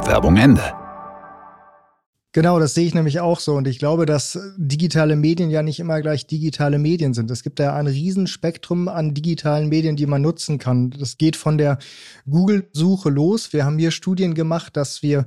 Werbung 0.07 0.38
Ende. 0.38 0.62
Genau, 2.33 2.59
das 2.59 2.75
sehe 2.75 2.87
ich 2.87 2.95
nämlich 2.95 3.21
auch 3.21 3.38
so. 3.40 3.55
Und 3.55 3.69
ich 3.69 3.78
glaube, 3.78 4.05
dass 4.07 4.38
digitale 4.57 5.16
Medien 5.16 5.50
ja 5.50 5.62
nicht 5.62 5.81
immer 5.81 6.00
gleich 6.00 6.26
digitale 6.26 6.78
Medien 6.78 7.12
sind. 7.14 7.31
Es 7.31 7.43
gibt 7.43 7.59
ja 7.61 7.75
ein 7.75 7.87
Riesenspektrum 7.87 8.88
an 8.88 9.14
digitalen 9.14 9.69
Medien, 9.69 9.97
die 9.97 10.07
man 10.07 10.23
nutzen 10.23 10.59
kann. 10.59 10.90
Das 10.90 11.19
geht 11.19 11.37
von 11.37 11.59
der 11.59 11.78
Google-Suche 12.28 13.11
los. 13.11 13.52
Wir 13.52 13.64
haben 13.64 13.78
hier 13.78 13.90
Studien 13.90 14.35
gemacht, 14.35 14.76
dass 14.76 15.02
wir 15.02 15.26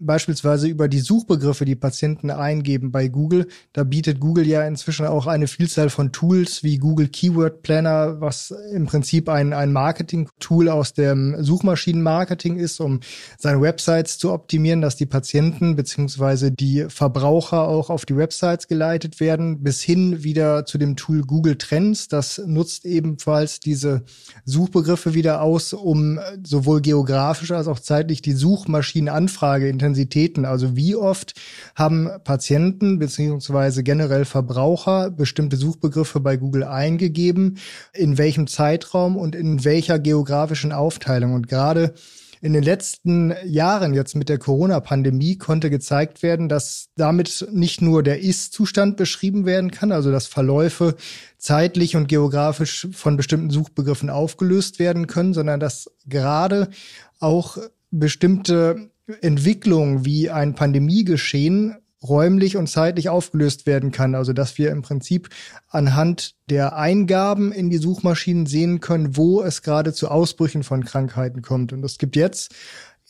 beispielsweise 0.00 0.66
über 0.66 0.88
die 0.88 0.98
Suchbegriffe, 0.98 1.64
die 1.64 1.76
Patienten 1.76 2.30
eingeben 2.30 2.90
bei 2.90 3.08
Google. 3.08 3.46
Da 3.72 3.84
bietet 3.84 4.18
Google 4.18 4.46
ja 4.46 4.66
inzwischen 4.66 5.06
auch 5.06 5.26
eine 5.26 5.46
Vielzahl 5.46 5.90
von 5.90 6.10
Tools 6.10 6.64
wie 6.64 6.78
Google 6.78 7.08
Keyword 7.08 7.62
Planner, 7.62 8.20
was 8.20 8.52
im 8.72 8.86
Prinzip 8.86 9.28
ein, 9.28 9.52
ein 9.52 9.72
Marketing-Tool 9.72 10.70
aus 10.70 10.94
dem 10.94 11.36
Suchmaschinenmarketing 11.42 12.56
ist, 12.56 12.80
um 12.80 13.00
seine 13.38 13.60
Websites 13.60 14.18
zu 14.18 14.32
optimieren, 14.32 14.80
dass 14.80 14.96
die 14.96 15.06
Patienten 15.06 15.76
beziehungsweise 15.76 16.50
die 16.50 16.86
Verbraucher 16.88 17.68
auch 17.68 17.90
auf 17.90 18.06
die 18.06 18.16
Websites 18.16 18.68
geleitet 18.68 19.20
werden, 19.20 19.62
bis 19.62 19.82
hin 19.82 20.24
wieder 20.24 20.64
zu 20.64 20.78
dem 20.78 20.96
Tool 20.96 21.22
Google 21.22 21.56
Trends. 21.56 22.08
Das 22.08 22.40
nutzt 22.44 22.86
ebenfalls 22.86 23.60
diese 23.60 24.02
Suchbegriffe 24.44 25.12
wieder 25.14 25.42
aus, 25.42 25.74
um 25.74 26.18
sowohl 26.42 26.80
geografisch 26.80 27.50
als 27.50 27.68
auch 27.68 27.78
zeitlich 27.78 28.22
die 28.22 28.32
Suchmaschinenanfrage 28.32 29.68
intensiv 29.68 29.89
Intensitäten. 29.90 30.44
Also 30.44 30.76
wie 30.76 30.94
oft 30.94 31.34
haben 31.74 32.08
Patienten 32.24 32.98
beziehungsweise 32.98 33.82
generell 33.82 34.24
Verbraucher 34.24 35.10
bestimmte 35.10 35.56
Suchbegriffe 35.56 36.20
bei 36.20 36.36
Google 36.36 36.64
eingegeben, 36.64 37.58
in 37.92 38.18
welchem 38.18 38.46
Zeitraum 38.46 39.16
und 39.16 39.34
in 39.34 39.64
welcher 39.64 39.98
geografischen 39.98 40.72
Aufteilung. 40.72 41.34
Und 41.34 41.48
gerade 41.48 41.94
in 42.42 42.54
den 42.54 42.62
letzten 42.62 43.34
Jahren 43.44 43.92
jetzt 43.92 44.16
mit 44.16 44.30
der 44.30 44.38
Corona-Pandemie 44.38 45.36
konnte 45.36 45.68
gezeigt 45.68 46.22
werden, 46.22 46.48
dass 46.48 46.88
damit 46.96 47.46
nicht 47.52 47.82
nur 47.82 48.02
der 48.02 48.20
Ist-Zustand 48.20 48.96
beschrieben 48.96 49.44
werden 49.44 49.70
kann, 49.70 49.92
also 49.92 50.10
dass 50.10 50.26
Verläufe 50.26 50.96
zeitlich 51.36 51.96
und 51.96 52.08
geografisch 52.08 52.88
von 52.92 53.18
bestimmten 53.18 53.50
Suchbegriffen 53.50 54.08
aufgelöst 54.08 54.78
werden 54.78 55.06
können, 55.06 55.34
sondern 55.34 55.60
dass 55.60 55.90
gerade 56.06 56.70
auch 57.18 57.58
bestimmte 57.90 58.89
Entwicklungen 59.20 60.04
wie 60.04 60.30
ein 60.30 60.54
Pandemiegeschehen 60.54 61.76
räumlich 62.02 62.56
und 62.56 62.66
zeitlich 62.66 63.08
aufgelöst 63.08 63.66
werden 63.66 63.92
kann. 63.92 64.14
Also 64.14 64.32
dass 64.32 64.58
wir 64.58 64.70
im 64.70 64.82
Prinzip 64.82 65.28
anhand 65.68 66.34
der 66.48 66.76
Eingaben 66.76 67.52
in 67.52 67.70
die 67.70 67.76
Suchmaschinen 67.76 68.46
sehen 68.46 68.80
können, 68.80 69.16
wo 69.16 69.42
es 69.42 69.62
gerade 69.62 69.92
zu 69.92 70.08
Ausbrüchen 70.08 70.62
von 70.62 70.84
Krankheiten 70.84 71.42
kommt. 71.42 71.72
Und 71.72 71.84
es 71.84 71.98
gibt 71.98 72.16
jetzt 72.16 72.54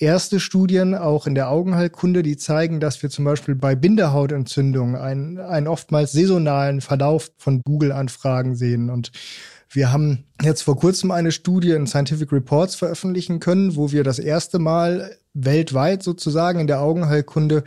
erste 0.00 0.40
Studien 0.40 0.94
auch 0.94 1.26
in 1.26 1.34
der 1.34 1.50
Augenheilkunde, 1.50 2.22
die 2.22 2.36
zeigen, 2.36 2.80
dass 2.80 3.02
wir 3.02 3.10
zum 3.10 3.24
Beispiel 3.24 3.54
bei 3.54 3.76
Bindehautentzündungen 3.76 4.96
einen, 4.96 5.38
einen 5.38 5.68
oftmals 5.68 6.12
saisonalen 6.12 6.80
Verlauf 6.80 7.30
von 7.36 7.62
Google-Anfragen 7.62 8.56
sehen. 8.56 8.90
Und 8.90 9.12
wir 9.72 9.92
haben 9.92 10.24
jetzt 10.42 10.62
vor 10.62 10.76
kurzem 10.76 11.10
eine 11.12 11.30
Studie 11.30 11.70
in 11.70 11.86
Scientific 11.86 12.32
Reports 12.32 12.74
veröffentlichen 12.74 13.38
können, 13.38 13.76
wo 13.76 13.92
wir 13.92 14.02
das 14.02 14.18
erste 14.18 14.58
Mal 14.58 15.16
weltweit 15.32 16.02
sozusagen 16.02 16.58
in 16.58 16.66
der 16.66 16.80
Augenheilkunde 16.80 17.62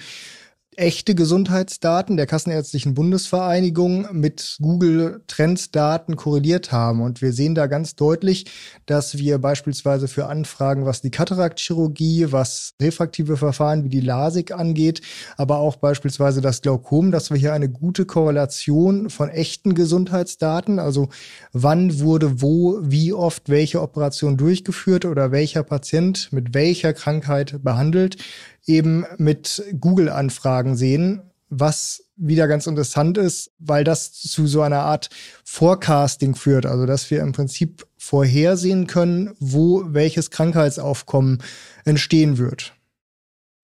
echte 0.78 1.16
Gesundheitsdaten 1.16 2.18
der 2.18 2.26
Kassenärztlichen 2.26 2.94
Bundesvereinigung 2.94 4.08
mit 4.12 4.58
Google 4.62 5.24
Trends-Daten 5.28 6.16
korreliert 6.16 6.72
haben. 6.72 7.02
Und 7.02 7.22
wir 7.22 7.34
sehen 7.34 7.56
da 7.56 7.68
ganz 7.68 7.96
deutlich, 7.96 8.46
dass 8.86 9.18
wir 9.18 9.38
beispielsweise 9.40 10.08
für 10.08 10.28
Anfragen, 10.28 10.86
was 10.86 11.02
die 11.02 11.12
Kataraktchirurgie, 11.12 12.32
was 12.32 12.74
refraktive 12.82 13.38
Verfahren 13.38 13.84
wie 13.84 13.90
die 13.90 14.02
LASIK 14.02 14.52
angeht, 14.52 15.02
aber 15.38 15.58
auch 15.58 15.76
beispielsweise 15.76 16.42
das 16.42 16.62
Glaukom, 16.62 17.12
dass 17.12 17.32
wir 17.32 17.38
hier 17.38 17.54
eine 17.54 17.70
gute 17.70 18.06
Korrelation 18.06 19.10
von 19.10 19.30
echten 19.30 19.76
Gesundheitsdaten, 19.76 20.80
also 20.80 21.10
wann 21.52 22.00
wurde 22.00 22.42
wo, 22.42 22.80
wie 22.82 23.14
oft 23.14 23.50
welche 23.50 23.82
Operation 23.82 24.38
durchgeführt 24.38 25.06
oder 25.06 25.32
welcher 25.32 25.64
Patient 25.64 26.30
mit 26.32 26.54
welcher 26.54 26.94
Krankheit 26.94 27.64
behandelt, 27.64 28.18
eben 28.66 29.06
mit 29.18 29.64
Google-Anfragen 29.80 30.76
sehen, 30.76 31.22
was 31.50 32.04
wieder 32.16 32.48
ganz 32.48 32.68
interessant 32.68 33.18
ist, 33.18 33.52
weil 33.60 33.84
das 33.84 34.14
zu 34.14 34.48
so 34.48 34.62
einer 34.62 34.82
Art 34.82 35.10
Forecasting 35.44 36.36
führt, 36.36 36.66
also 36.66 36.86
dass 36.86 37.10
wir 37.12 37.22
im 37.22 37.32
Prinzip 37.32 37.88
vorhersehen 37.98 38.88
können, 38.88 39.36
wo 39.40 39.84
welches 39.88 40.32
Krankheitsaufkommen 40.32 41.42
entstehen 41.86 42.38
wird. 42.38 42.74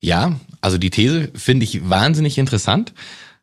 Ja, 0.01 0.39
also 0.62 0.77
die 0.77 0.89
These 0.89 1.29
finde 1.36 1.65
ich 1.65 1.89
wahnsinnig 1.89 2.38
interessant. 2.38 2.94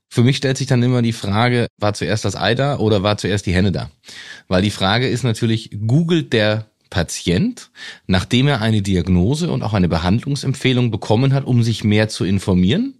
Für 0.08 0.22
mich 0.22 0.36
stellt 0.36 0.56
sich 0.56 0.66
dann 0.66 0.82
immer 0.82 1.02
die 1.02 1.12
Frage, 1.12 1.66
war 1.78 1.92
zuerst 1.92 2.24
das 2.24 2.36
Ei 2.36 2.54
da 2.54 2.78
oder 2.78 3.02
war 3.02 3.18
zuerst 3.18 3.46
die 3.46 3.52
Henne 3.52 3.72
da? 3.72 3.90
Weil 4.48 4.62
die 4.62 4.70
Frage 4.70 5.08
ist 5.08 5.24
natürlich, 5.24 5.76
googelt 5.86 6.32
der 6.32 6.70
Patient, 6.90 7.70
nachdem 8.06 8.48
er 8.48 8.60
eine 8.60 8.82
Diagnose 8.82 9.50
und 9.50 9.62
auch 9.62 9.74
eine 9.74 9.88
Behandlungsempfehlung 9.88 10.90
bekommen 10.90 11.32
hat, 11.32 11.44
um 11.44 11.62
sich 11.62 11.84
mehr 11.84 12.08
zu 12.08 12.24
informieren. 12.24 12.94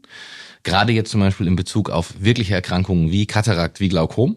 Gerade 0.63 0.93
jetzt 0.93 1.11
zum 1.11 1.21
Beispiel 1.21 1.47
in 1.47 1.57
Bezug 1.57 1.91
auf 1.91 2.15
wirkliche 2.19 2.55
Erkrankungen 2.55 3.13
wie 3.13 3.27
Katarakt, 3.27 3.81
wie 3.81 3.89
Glaukom 3.89 4.37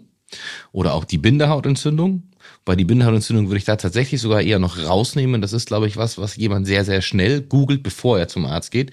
oder 0.71 0.93
auch 0.93 1.05
die 1.05 1.17
Bindehautentzündung. 1.17 2.23
Bei 2.65 2.75
die 2.75 2.85
Bindehautentzündung 2.85 3.47
würde 3.47 3.57
ich 3.57 3.65
da 3.65 3.75
tatsächlich 3.75 4.21
sogar 4.21 4.41
eher 4.41 4.59
noch 4.59 4.77
rausnehmen. 4.77 5.41
Das 5.41 5.53
ist, 5.53 5.67
glaube 5.67 5.87
ich, 5.87 5.97
was, 5.97 6.17
was 6.17 6.35
jemand 6.35 6.67
sehr, 6.67 6.85
sehr 6.85 7.01
schnell 7.01 7.41
googelt, 7.41 7.81
bevor 7.81 8.19
er 8.19 8.27
zum 8.27 8.45
Arzt 8.45 8.71
geht 8.71 8.91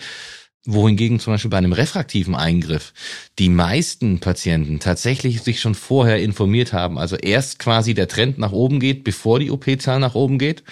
wohingegen 0.67 1.21
zum 1.21 1.33
Beispiel 1.33 1.51
bei 1.51 1.59
einem 1.59 1.73
refraktiven 1.73 2.35
Eingriff 2.35 2.93
die 3.39 3.49
meisten 3.49 4.21
Patienten 4.21 4.81
tatsächlich 4.81 5.43
sich 5.43 5.61
schon 5.61 5.75
vorher 5.75 6.21
informiert 6.21 6.73
haben. 6.73 6.99
Also 6.99 7.17
erst 7.17 7.59
quasi 7.59 7.95
der 7.95 8.09
Trend 8.09 8.39
nach 8.39 8.53
oben 8.53 8.81
geht, 8.81 9.05
bevor 9.05 9.39
die 9.39 9.51
OP-Zahl 9.51 10.01
nach 10.01 10.15
oben 10.15 10.39
geht. 10.39 10.65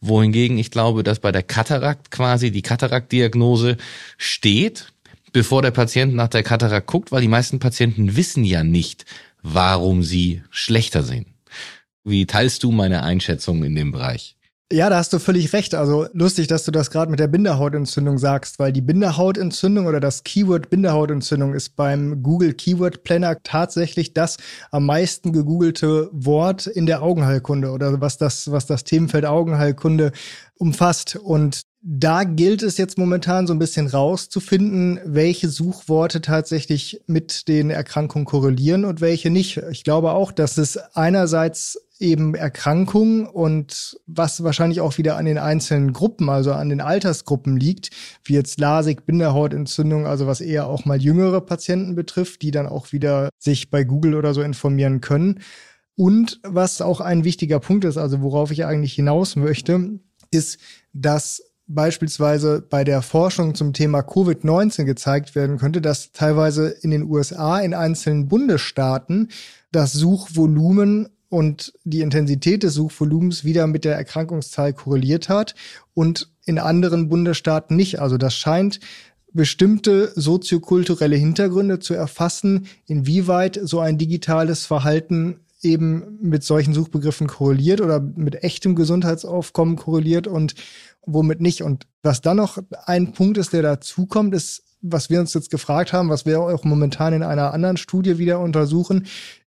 Wohingegen 0.00 0.58
ich 0.58 0.70
glaube, 0.70 1.02
dass 1.02 1.20
bei 1.20 1.32
der 1.32 1.42
Katarakt 1.42 2.10
quasi 2.10 2.50
die 2.50 2.62
Kataraktdiagnose 2.62 3.76
steht, 4.16 4.92
bevor 5.32 5.62
der 5.62 5.70
Patient 5.70 6.14
nach 6.14 6.28
der 6.28 6.42
Katarakt 6.42 6.86
guckt, 6.86 7.12
weil 7.12 7.22
die 7.22 7.28
meisten 7.28 7.58
Patienten 7.58 8.16
wissen 8.16 8.44
ja 8.44 8.64
nicht, 8.64 9.04
warum 9.42 10.02
sie 10.02 10.42
schlechter 10.50 11.02
sehen. 11.02 11.26
Wie 12.04 12.26
teilst 12.26 12.62
du 12.64 12.72
meine 12.72 13.02
Einschätzung 13.02 13.62
in 13.64 13.74
dem 13.74 13.92
Bereich? 13.92 14.36
Ja, 14.72 14.88
da 14.88 14.96
hast 14.96 15.12
du 15.12 15.18
völlig 15.18 15.52
recht. 15.52 15.74
Also 15.74 16.06
lustig, 16.14 16.46
dass 16.46 16.64
du 16.64 16.70
das 16.70 16.90
gerade 16.90 17.10
mit 17.10 17.20
der 17.20 17.26
Binderhautentzündung 17.26 18.16
sagst, 18.16 18.58
weil 18.58 18.72
die 18.72 18.80
Binderhautentzündung 18.80 19.84
oder 19.84 20.00
das 20.00 20.24
Keyword 20.24 20.70
Binderhautentzündung 20.70 21.52
ist 21.52 21.76
beim 21.76 22.22
Google 22.22 22.54
Keyword 22.54 23.04
Planner 23.04 23.36
tatsächlich 23.42 24.14
das 24.14 24.38
am 24.70 24.86
meisten 24.86 25.34
gegoogelte 25.34 26.08
Wort 26.12 26.66
in 26.66 26.86
der 26.86 27.02
Augenheilkunde 27.02 27.70
oder 27.70 28.00
was 28.00 28.16
das, 28.16 28.50
was 28.50 28.64
das 28.64 28.84
Themenfeld 28.84 29.26
Augenheilkunde 29.26 30.10
umfasst. 30.56 31.16
Und 31.16 31.64
da 31.82 32.24
gilt 32.24 32.62
es 32.62 32.78
jetzt 32.78 32.96
momentan 32.96 33.46
so 33.46 33.52
ein 33.52 33.58
bisschen 33.58 33.88
rauszufinden, 33.88 35.00
welche 35.04 35.50
Suchworte 35.50 36.22
tatsächlich 36.22 37.02
mit 37.06 37.46
den 37.46 37.68
Erkrankungen 37.68 38.24
korrelieren 38.24 38.86
und 38.86 39.02
welche 39.02 39.28
nicht. 39.28 39.58
Ich 39.70 39.84
glaube 39.84 40.12
auch, 40.12 40.32
dass 40.32 40.56
es 40.56 40.78
einerseits 40.94 41.78
eben 41.98 42.34
Erkrankungen 42.34 43.26
und 43.26 43.98
was 44.06 44.42
wahrscheinlich 44.42 44.80
auch 44.80 44.98
wieder 44.98 45.16
an 45.16 45.24
den 45.24 45.38
einzelnen 45.38 45.92
Gruppen, 45.92 46.28
also 46.28 46.52
an 46.52 46.68
den 46.68 46.80
Altersgruppen 46.80 47.56
liegt, 47.56 47.90
wie 48.24 48.34
jetzt 48.34 48.58
Lasik, 48.58 49.06
Binderhautentzündung, 49.06 50.06
also 50.06 50.26
was 50.26 50.40
eher 50.40 50.66
auch 50.66 50.84
mal 50.84 51.00
jüngere 51.00 51.40
Patienten 51.40 51.94
betrifft, 51.94 52.42
die 52.42 52.50
dann 52.50 52.66
auch 52.66 52.92
wieder 52.92 53.28
sich 53.38 53.70
bei 53.70 53.84
Google 53.84 54.14
oder 54.14 54.34
so 54.34 54.42
informieren 54.42 55.00
können. 55.00 55.40
Und 55.94 56.40
was 56.42 56.80
auch 56.80 57.00
ein 57.00 57.24
wichtiger 57.24 57.60
Punkt 57.60 57.84
ist, 57.84 57.98
also 57.98 58.22
worauf 58.22 58.50
ich 58.50 58.64
eigentlich 58.64 58.94
hinaus 58.94 59.36
möchte, 59.36 60.00
ist, 60.30 60.58
dass 60.92 61.42
beispielsweise 61.66 62.60
bei 62.60 62.84
der 62.84 63.02
Forschung 63.02 63.54
zum 63.54 63.72
Thema 63.72 64.00
Covid-19 64.00 64.84
gezeigt 64.84 65.34
werden 65.34 65.58
könnte, 65.58 65.80
dass 65.80 66.12
teilweise 66.12 66.68
in 66.68 66.90
den 66.90 67.04
USA 67.04 67.60
in 67.60 67.74
einzelnen 67.74 68.28
Bundesstaaten 68.28 69.28
das 69.70 69.92
Suchvolumen 69.92 71.08
und 71.32 71.72
die 71.84 72.02
Intensität 72.02 72.62
des 72.62 72.74
Suchvolumens 72.74 73.42
wieder 73.42 73.66
mit 73.66 73.86
der 73.86 73.96
Erkrankungszahl 73.96 74.74
korreliert 74.74 75.30
hat 75.30 75.54
und 75.94 76.30
in 76.44 76.58
anderen 76.58 77.08
Bundesstaaten 77.08 77.74
nicht. 77.74 78.00
Also 78.00 78.18
das 78.18 78.34
scheint 78.34 78.80
bestimmte 79.32 80.12
soziokulturelle 80.14 81.16
Hintergründe 81.16 81.78
zu 81.78 81.94
erfassen, 81.94 82.66
inwieweit 82.84 83.58
so 83.62 83.80
ein 83.80 83.96
digitales 83.96 84.66
Verhalten 84.66 85.40
eben 85.62 86.18
mit 86.20 86.44
solchen 86.44 86.74
Suchbegriffen 86.74 87.28
korreliert 87.28 87.80
oder 87.80 87.98
mit 88.00 88.44
echtem 88.44 88.74
Gesundheitsaufkommen 88.74 89.76
korreliert 89.76 90.26
und 90.26 90.54
womit 91.06 91.40
nicht. 91.40 91.62
Und 91.62 91.86
was 92.02 92.20
dann 92.20 92.36
noch 92.36 92.58
ein 92.84 93.14
Punkt 93.14 93.38
ist, 93.38 93.54
der 93.54 93.62
dazukommt, 93.62 94.34
ist, 94.34 94.64
was 94.82 95.08
wir 95.08 95.18
uns 95.18 95.32
jetzt 95.32 95.50
gefragt 95.50 95.94
haben, 95.94 96.10
was 96.10 96.26
wir 96.26 96.42
auch 96.42 96.64
momentan 96.64 97.14
in 97.14 97.22
einer 97.22 97.54
anderen 97.54 97.78
Studie 97.78 98.18
wieder 98.18 98.38
untersuchen, 98.38 99.06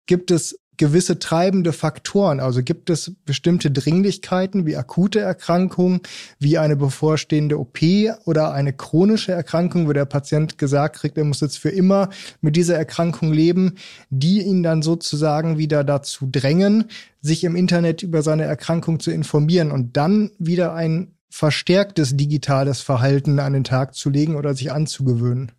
gibt 0.06 0.30
es 0.30 0.60
gewisse 0.82 1.20
treibende 1.20 1.74
Faktoren. 1.74 2.40
Also 2.40 2.64
gibt 2.64 2.90
es 2.90 3.12
bestimmte 3.24 3.70
Dringlichkeiten 3.70 4.66
wie 4.66 4.76
akute 4.76 5.20
Erkrankungen, 5.20 6.02
wie 6.40 6.58
eine 6.58 6.76
bevorstehende 6.76 7.60
OP 7.60 7.78
oder 8.26 8.52
eine 8.52 8.74
chronische 8.74 9.32
Erkrankung, 9.32 9.88
wo 9.88 9.94
der 9.94 10.06
Patient 10.06 10.58
gesagt 10.58 10.96
kriegt, 10.96 11.20
er 11.20 11.24
muss 11.24 11.42
jetzt 11.42 11.60
für 11.60 11.70
immer 11.70 12.10
mit 12.42 12.56
dieser 12.56 12.78
Erkrankung 12.78 13.32
leben, 13.32 13.76
die 14.10 14.42
ihn 14.42 14.64
dann 14.64 14.82
sozusagen 14.82 15.60
wieder 15.60 15.84
dazu 15.84 16.28
drängen, 16.32 16.86
sich 17.22 17.44
im 17.44 17.56
Internet 17.56 18.02
über 18.02 18.24
seine 18.24 18.46
Erkrankung 18.46 19.00
zu 19.00 19.12
informieren 19.12 19.70
und 19.70 19.96
dann 19.98 20.32
wieder 20.40 20.74
ein 20.74 21.14
verstärktes 21.30 22.18
digitales 22.18 22.82
Verhalten 22.82 23.38
an 23.38 23.54
den 23.54 23.64
Tag 23.64 23.94
zu 23.94 24.10
legen 24.10 24.36
oder 24.36 24.56
sich 24.56 24.72
anzugewöhnen. 24.72 25.52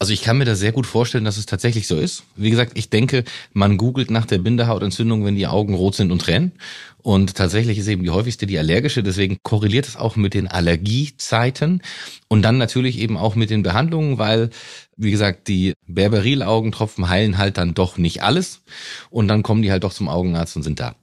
Also 0.00 0.12
ich 0.12 0.22
kann 0.22 0.38
mir 0.38 0.44
da 0.44 0.54
sehr 0.54 0.70
gut 0.70 0.86
vorstellen, 0.86 1.24
dass 1.24 1.38
es 1.38 1.46
tatsächlich 1.46 1.88
so 1.88 1.98
ist. 1.98 2.22
Wie 2.36 2.50
gesagt, 2.50 2.78
ich 2.78 2.88
denke, 2.88 3.24
man 3.52 3.76
googelt 3.76 4.12
nach 4.12 4.26
der 4.26 4.38
Bindehautentzündung, 4.38 5.24
wenn 5.24 5.34
die 5.34 5.48
Augen 5.48 5.74
rot 5.74 5.96
sind 5.96 6.12
und 6.12 6.20
tränen. 6.20 6.52
Und 7.02 7.34
tatsächlich 7.34 7.78
ist 7.78 7.88
eben 7.88 8.04
die 8.04 8.10
häufigste 8.10 8.46
die 8.46 8.58
allergische. 8.58 9.02
Deswegen 9.02 9.38
korreliert 9.42 9.88
es 9.88 9.96
auch 9.96 10.14
mit 10.14 10.34
den 10.34 10.46
Allergiezeiten 10.46 11.82
und 12.28 12.42
dann 12.42 12.58
natürlich 12.58 12.98
eben 12.98 13.16
auch 13.16 13.34
mit 13.34 13.50
den 13.50 13.64
Behandlungen, 13.64 14.18
weil, 14.18 14.50
wie 14.96 15.10
gesagt, 15.10 15.48
die 15.48 15.74
Berberil-Augentropfen 15.88 17.08
heilen 17.08 17.36
halt 17.36 17.58
dann 17.58 17.74
doch 17.74 17.98
nicht 17.98 18.22
alles. 18.22 18.62
Und 19.10 19.26
dann 19.26 19.42
kommen 19.42 19.62
die 19.62 19.72
halt 19.72 19.82
doch 19.82 19.92
zum 19.92 20.08
Augenarzt 20.08 20.54
und 20.54 20.62
sind 20.62 20.78
da. 20.78 20.94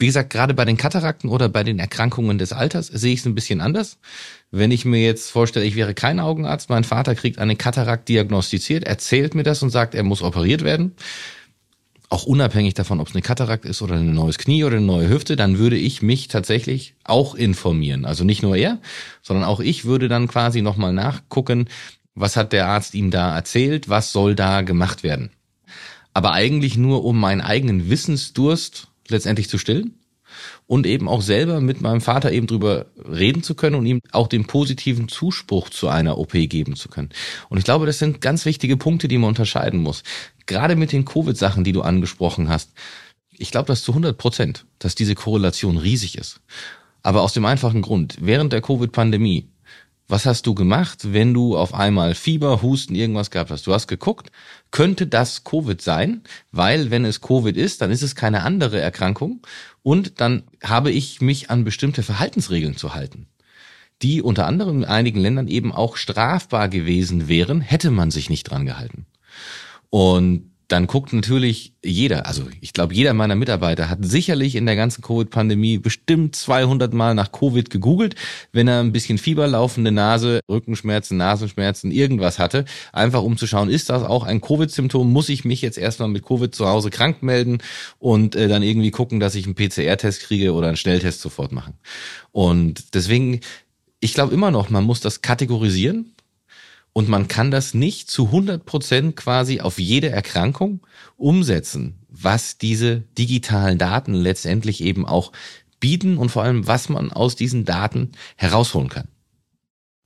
Wie 0.00 0.06
gesagt, 0.06 0.30
gerade 0.30 0.54
bei 0.54 0.64
den 0.64 0.76
Katarakten 0.76 1.28
oder 1.28 1.48
bei 1.48 1.64
den 1.64 1.80
Erkrankungen 1.80 2.38
des 2.38 2.52
Alters 2.52 2.86
sehe 2.86 3.14
ich 3.14 3.20
es 3.20 3.26
ein 3.26 3.34
bisschen 3.34 3.60
anders. 3.60 3.98
Wenn 4.52 4.70
ich 4.70 4.84
mir 4.84 5.02
jetzt 5.02 5.30
vorstelle, 5.30 5.66
ich 5.66 5.74
wäre 5.74 5.92
kein 5.92 6.20
Augenarzt, 6.20 6.70
mein 6.70 6.84
Vater 6.84 7.16
kriegt 7.16 7.40
eine 7.40 7.56
Katarakt 7.56 8.08
diagnostiziert, 8.08 8.84
erzählt 8.84 9.34
mir 9.34 9.42
das 9.42 9.62
und 9.62 9.70
sagt, 9.70 9.96
er 9.96 10.04
muss 10.04 10.22
operiert 10.22 10.62
werden, 10.62 10.94
auch 12.10 12.24
unabhängig 12.24 12.74
davon, 12.74 13.00
ob 13.00 13.08
es 13.08 13.14
eine 13.14 13.22
Katarakt 13.22 13.64
ist 13.64 13.82
oder 13.82 13.96
ein 13.96 14.14
neues 14.14 14.38
Knie 14.38 14.64
oder 14.64 14.76
eine 14.76 14.86
neue 14.86 15.08
Hüfte, 15.10 15.36
dann 15.36 15.58
würde 15.58 15.76
ich 15.76 16.00
mich 16.00 16.28
tatsächlich 16.28 16.94
auch 17.04 17.34
informieren. 17.34 18.04
Also 18.04 18.24
nicht 18.24 18.42
nur 18.42 18.56
er, 18.56 18.78
sondern 19.20 19.44
auch 19.44 19.60
ich 19.60 19.84
würde 19.84 20.08
dann 20.08 20.28
quasi 20.28 20.62
nochmal 20.62 20.92
nachgucken, 20.92 21.68
was 22.14 22.36
hat 22.36 22.52
der 22.52 22.66
Arzt 22.68 22.94
ihm 22.94 23.10
da 23.10 23.34
erzählt, 23.34 23.88
was 23.88 24.12
soll 24.12 24.34
da 24.34 24.62
gemacht 24.62 25.02
werden. 25.02 25.30
Aber 26.14 26.32
eigentlich 26.32 26.76
nur, 26.76 27.04
um 27.04 27.18
meinen 27.18 27.40
eigenen 27.40 27.90
Wissensdurst 27.90 28.87
letztendlich 29.10 29.48
zu 29.48 29.58
stillen 29.58 29.94
und 30.66 30.86
eben 30.86 31.08
auch 31.08 31.22
selber 31.22 31.60
mit 31.60 31.80
meinem 31.80 32.00
Vater 32.00 32.32
eben 32.32 32.46
drüber 32.46 32.86
reden 32.96 33.42
zu 33.42 33.54
können 33.54 33.76
und 33.76 33.86
ihm 33.86 34.00
auch 34.12 34.28
den 34.28 34.46
positiven 34.46 35.08
Zuspruch 35.08 35.70
zu 35.70 35.88
einer 35.88 36.18
OP 36.18 36.32
geben 36.32 36.76
zu 36.76 36.88
können. 36.88 37.10
Und 37.48 37.58
ich 37.58 37.64
glaube, 37.64 37.86
das 37.86 37.98
sind 37.98 38.20
ganz 38.20 38.44
wichtige 38.44 38.76
Punkte, 38.76 39.08
die 39.08 39.18
man 39.18 39.28
unterscheiden 39.28 39.80
muss. 39.80 40.02
Gerade 40.46 40.76
mit 40.76 40.92
den 40.92 41.04
Covid-Sachen, 41.04 41.64
die 41.64 41.72
du 41.72 41.82
angesprochen 41.82 42.48
hast. 42.48 42.72
Ich 43.30 43.50
glaube 43.50 43.66
das 43.66 43.82
zu 43.82 43.92
100 43.92 44.18
Prozent, 44.18 44.66
dass 44.78 44.94
diese 44.94 45.14
Korrelation 45.14 45.76
riesig 45.76 46.18
ist. 46.18 46.40
Aber 47.02 47.22
aus 47.22 47.32
dem 47.32 47.44
einfachen 47.44 47.82
Grund, 47.82 48.18
während 48.20 48.52
der 48.52 48.60
Covid-Pandemie 48.60 49.48
was 50.08 50.24
hast 50.24 50.46
du 50.46 50.54
gemacht, 50.54 51.12
wenn 51.12 51.34
du 51.34 51.56
auf 51.56 51.74
einmal 51.74 52.14
Fieber, 52.14 52.62
Husten, 52.62 52.94
irgendwas 52.94 53.30
gehabt 53.30 53.50
hast? 53.50 53.66
Du 53.66 53.74
hast 53.74 53.86
geguckt, 53.86 54.32
könnte 54.70 55.06
das 55.06 55.44
Covid 55.44 55.80
sein? 55.80 56.22
Weil 56.50 56.90
wenn 56.90 57.04
es 57.04 57.20
Covid 57.20 57.56
ist, 57.56 57.82
dann 57.82 57.90
ist 57.90 58.02
es 58.02 58.14
keine 58.14 58.42
andere 58.42 58.80
Erkrankung 58.80 59.42
und 59.82 60.20
dann 60.20 60.44
habe 60.64 60.90
ich 60.90 61.20
mich 61.20 61.50
an 61.50 61.64
bestimmte 61.64 62.02
Verhaltensregeln 62.02 62.76
zu 62.76 62.94
halten, 62.94 63.26
die 64.00 64.22
unter 64.22 64.46
anderem 64.46 64.78
in 64.78 64.84
einigen 64.86 65.20
Ländern 65.20 65.46
eben 65.46 65.72
auch 65.72 65.96
strafbar 65.96 66.70
gewesen 66.70 67.28
wären, 67.28 67.60
hätte 67.60 67.90
man 67.90 68.10
sich 68.10 68.30
nicht 68.30 68.44
dran 68.44 68.64
gehalten. 68.64 69.06
Und 69.90 70.47
dann 70.68 70.86
guckt 70.86 71.14
natürlich 71.14 71.72
jeder, 71.82 72.26
also 72.26 72.46
ich 72.60 72.74
glaube, 72.74 72.92
jeder 72.92 73.14
meiner 73.14 73.34
Mitarbeiter 73.34 73.88
hat 73.88 74.00
sicherlich 74.02 74.54
in 74.54 74.66
der 74.66 74.76
ganzen 74.76 75.00
Covid-Pandemie 75.00 75.78
bestimmt 75.78 76.36
200 76.36 76.92
Mal 76.92 77.14
nach 77.14 77.32
Covid 77.32 77.70
gegoogelt, 77.70 78.16
wenn 78.52 78.68
er 78.68 78.80
ein 78.80 78.92
bisschen 78.92 79.16
Fieber, 79.16 79.46
laufende 79.46 79.90
Nase, 79.90 80.40
Rückenschmerzen, 80.48 81.16
Nasenschmerzen, 81.16 81.90
irgendwas 81.90 82.38
hatte, 82.38 82.66
einfach 82.92 83.22
um 83.22 83.38
zu 83.38 83.46
schauen, 83.46 83.70
ist 83.70 83.88
das 83.88 84.02
auch 84.02 84.24
ein 84.24 84.42
Covid-Symptom? 84.42 85.10
Muss 85.10 85.30
ich 85.30 85.46
mich 85.46 85.62
jetzt 85.62 85.78
erstmal 85.78 86.10
mit 86.10 86.26
Covid 86.26 86.54
zu 86.54 86.68
Hause 86.68 86.90
krank 86.90 87.22
melden 87.22 87.58
und 87.98 88.36
äh, 88.36 88.46
dann 88.46 88.62
irgendwie 88.62 88.90
gucken, 88.90 89.20
dass 89.20 89.34
ich 89.34 89.46
einen 89.46 89.54
PCR-Test 89.54 90.20
kriege 90.20 90.52
oder 90.52 90.68
einen 90.68 90.76
Schnelltest 90.76 91.22
sofort 91.22 91.50
machen? 91.50 91.74
Und 92.30 92.94
deswegen, 92.94 93.40
ich 94.00 94.12
glaube 94.12 94.34
immer 94.34 94.50
noch, 94.50 94.68
man 94.68 94.84
muss 94.84 95.00
das 95.00 95.22
kategorisieren 95.22 96.12
und 96.92 97.08
man 97.08 97.28
kann 97.28 97.50
das 97.50 97.74
nicht 97.74 98.10
zu 98.10 98.26
100 98.26 98.64
Prozent 98.64 99.16
quasi 99.16 99.60
auf 99.60 99.78
jede 99.78 100.10
Erkrankung 100.10 100.80
umsetzen, 101.16 101.98
was 102.08 102.58
diese 102.58 103.02
digitalen 103.16 103.78
Daten 103.78 104.14
letztendlich 104.14 104.82
eben 104.82 105.06
auch 105.06 105.32
bieten 105.80 106.18
und 106.18 106.30
vor 106.30 106.42
allem, 106.42 106.66
was 106.66 106.88
man 106.88 107.12
aus 107.12 107.36
diesen 107.36 107.64
Daten 107.64 108.12
herausholen 108.36 108.88
kann. 108.88 109.08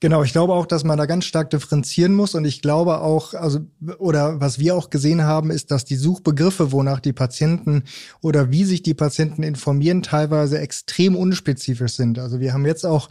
Genau, 0.03 0.25
ich 0.25 0.33
glaube 0.33 0.53
auch, 0.55 0.67
dass 0.67 0.83
man 0.83 0.99
da 0.99 1.07
ganz 1.07 1.27
stark 1.27 1.51
differenzieren 1.51 2.13
muss 2.13 2.35
und 2.35 2.45
ich 2.45 2.61
glaube 2.61 3.03
auch, 3.03 3.35
also 3.35 3.61
oder 3.99 4.41
was 4.41 4.59
wir 4.59 4.75
auch 4.75 4.91
gesehen 4.91 5.23
haben, 5.23 5.53
ist, 5.53 5.71
dass 5.71 5.85
die 5.85 5.95
Suchbegriffe, 5.95 6.73
wonach 6.73 6.99
die 6.99 7.13
Patienten 7.13 7.85
oder 8.21 8.51
wie 8.51 8.65
sich 8.65 8.83
die 8.83 8.95
Patienten 8.95 9.45
informieren, 9.45 10.03
teilweise 10.03 10.59
extrem 10.59 11.15
unspezifisch 11.15 11.93
sind. 11.93 12.19
Also 12.19 12.41
wir 12.41 12.53
haben 12.53 12.67
jetzt 12.67 12.85
auch 12.85 13.11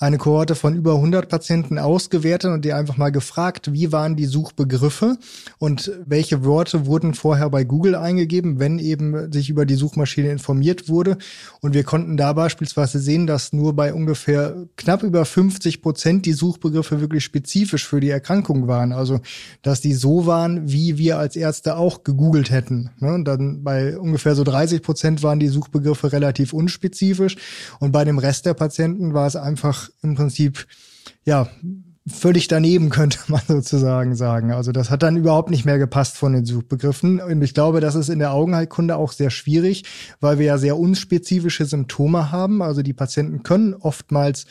eine 0.00 0.18
Kohorte 0.18 0.56
von 0.56 0.74
über 0.74 0.96
100 0.96 1.28
Patienten 1.28 1.78
ausgewertet 1.78 2.50
und 2.50 2.64
die 2.64 2.72
einfach 2.72 2.96
mal 2.96 3.12
gefragt, 3.12 3.72
wie 3.72 3.92
waren 3.92 4.16
die 4.16 4.26
Suchbegriffe 4.26 5.18
und 5.58 5.92
welche 6.04 6.44
Worte 6.44 6.86
wurden 6.86 7.14
vorher 7.14 7.50
bei 7.50 7.62
Google 7.62 7.94
eingegeben, 7.94 8.58
wenn 8.58 8.80
eben 8.80 9.30
sich 9.30 9.48
über 9.48 9.64
die 9.64 9.76
Suchmaschine 9.76 10.32
informiert 10.32 10.88
wurde. 10.88 11.18
Und 11.60 11.72
wir 11.72 11.84
konnten 11.84 12.16
da 12.16 12.32
beispielsweise 12.32 12.98
sehen, 12.98 13.28
dass 13.28 13.52
nur 13.52 13.76
bei 13.76 13.94
ungefähr 13.94 14.66
knapp 14.74 15.04
über 15.04 15.24
50 15.24 15.82
Prozent 15.82 16.31
die 16.32 16.38
Suchbegriffe 16.38 17.00
wirklich 17.00 17.24
spezifisch 17.24 17.86
für 17.86 18.00
die 18.00 18.08
Erkrankung 18.08 18.66
waren. 18.66 18.92
Also, 18.92 19.20
dass 19.60 19.82
die 19.82 19.92
so 19.92 20.24
waren, 20.26 20.70
wie 20.70 20.96
wir 20.96 21.18
als 21.18 21.36
Ärzte 21.36 21.76
auch 21.76 22.04
gegoogelt 22.04 22.50
hätten. 22.50 22.90
Ne? 22.98 23.12
Und 23.12 23.24
dann 23.26 23.62
bei 23.62 23.98
ungefähr 23.98 24.34
so 24.34 24.44
30 24.44 24.82
Prozent 24.82 25.22
waren 25.22 25.38
die 25.38 25.48
Suchbegriffe 25.48 26.12
relativ 26.12 26.54
unspezifisch. 26.54 27.36
Und 27.80 27.92
bei 27.92 28.04
dem 28.04 28.18
Rest 28.18 28.46
der 28.46 28.54
Patienten 28.54 29.12
war 29.12 29.26
es 29.26 29.36
einfach 29.36 29.90
im 30.02 30.14
Prinzip, 30.14 30.66
ja, 31.24 31.48
völlig 32.06 32.48
daneben, 32.48 32.90
könnte 32.90 33.18
man 33.28 33.42
sozusagen 33.46 34.14
sagen. 34.14 34.52
Also 34.52 34.72
das 34.72 34.90
hat 34.90 35.02
dann 35.02 35.16
überhaupt 35.16 35.50
nicht 35.50 35.64
mehr 35.64 35.78
gepasst 35.78 36.16
von 36.16 36.32
den 36.32 36.44
Suchbegriffen. 36.44 37.20
Und 37.20 37.42
ich 37.42 37.54
glaube, 37.54 37.80
das 37.80 37.94
ist 37.94 38.08
in 38.08 38.18
der 38.18 38.32
Augenheilkunde 38.32 38.96
auch 38.96 39.12
sehr 39.12 39.30
schwierig, 39.30 39.84
weil 40.20 40.38
wir 40.38 40.46
ja 40.46 40.58
sehr 40.58 40.78
unspezifische 40.78 41.64
Symptome 41.64 42.32
haben. 42.32 42.62
Also 42.62 42.82
die 42.82 42.94
Patienten 42.94 43.42
können 43.42 43.74
oftmals 43.74 44.46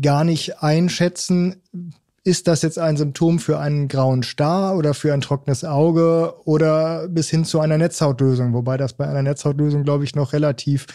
gar 0.00 0.24
nicht 0.24 0.62
einschätzen, 0.62 1.56
ist 2.22 2.48
das 2.48 2.60
jetzt 2.60 2.78
ein 2.78 2.98
Symptom 2.98 3.38
für 3.38 3.58
einen 3.58 3.88
grauen 3.88 4.22
Star 4.22 4.76
oder 4.76 4.92
für 4.92 5.14
ein 5.14 5.22
trockenes 5.22 5.64
Auge 5.64 6.34
oder 6.44 7.08
bis 7.08 7.30
hin 7.30 7.46
zu 7.46 7.60
einer 7.60 7.78
Netzhautlösung, 7.78 8.52
wobei 8.52 8.76
das 8.76 8.92
bei 8.92 9.08
einer 9.08 9.22
Netzhautlösung, 9.22 9.84
glaube 9.84 10.04
ich, 10.04 10.14
noch 10.14 10.34
relativ, 10.34 10.86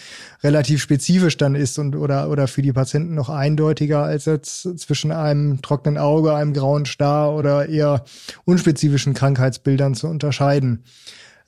relativ 0.44 0.84
spezifisch 0.84 1.36
dann 1.38 1.56
ist 1.56 1.80
und 1.80 1.96
oder, 1.96 2.30
oder 2.30 2.48
für 2.48 2.62
die 2.62 2.74
Patienten 2.74 3.16
noch 3.16 3.30
eindeutiger 3.30 4.04
als 4.04 4.26
jetzt 4.26 4.78
zwischen 4.78 5.12
einem 5.12 5.64
trockenen 5.64 5.98
Auge, 5.98 6.36
einem 6.36 6.54
grauen 6.54 6.86
Star 6.86 7.36
oder 7.36 7.68
eher 7.70 8.04
unspezifischen 8.46 9.16
Krankheitsbildern 9.16 9.96
zu 9.96 10.08
unterscheiden. 10.08 10.84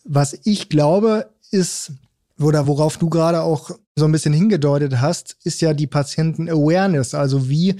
Was 0.04 0.40
ich 0.44 0.70
glaube, 0.70 1.30
ist, 1.52 1.92
oder 2.40 2.66
worauf 2.66 2.98
du 2.98 3.10
gerade 3.10 3.44
auch 3.44 3.72
so 3.98 4.06
ein 4.06 4.12
bisschen 4.12 4.34
hingedeutet 4.34 5.02
hast, 5.02 5.38
ist 5.44 5.62
ja 5.62 5.74
die 5.74 5.88
Patienten-Awareness, 5.88 7.14
also 7.14 7.50
wie 7.50 7.76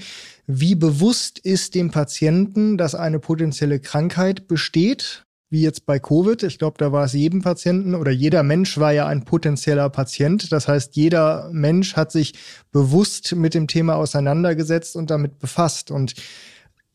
wie 0.50 0.74
bewusst 0.74 1.38
ist 1.38 1.74
dem 1.74 1.90
Patienten, 1.90 2.78
dass 2.78 2.94
eine 2.94 3.18
potenzielle 3.18 3.80
Krankheit 3.80 4.48
besteht, 4.48 5.26
wie 5.50 5.60
jetzt 5.60 5.84
bei 5.84 5.98
Covid. 5.98 6.42
Ich 6.42 6.58
glaube, 6.58 6.76
da 6.78 6.90
war 6.90 7.04
es 7.04 7.12
jedem 7.12 7.42
Patienten 7.42 7.94
oder 7.94 8.10
jeder 8.10 8.42
Mensch 8.42 8.78
war 8.78 8.92
ja 8.92 9.06
ein 9.06 9.24
potenzieller 9.24 9.90
Patient. 9.90 10.50
Das 10.50 10.66
heißt, 10.66 10.96
jeder 10.96 11.50
Mensch 11.52 11.96
hat 11.96 12.12
sich 12.12 12.32
bewusst 12.72 13.34
mit 13.34 13.52
dem 13.52 13.66
Thema 13.66 13.96
auseinandergesetzt 13.96 14.96
und 14.96 15.10
damit 15.10 15.38
befasst. 15.38 15.90
Und 15.90 16.14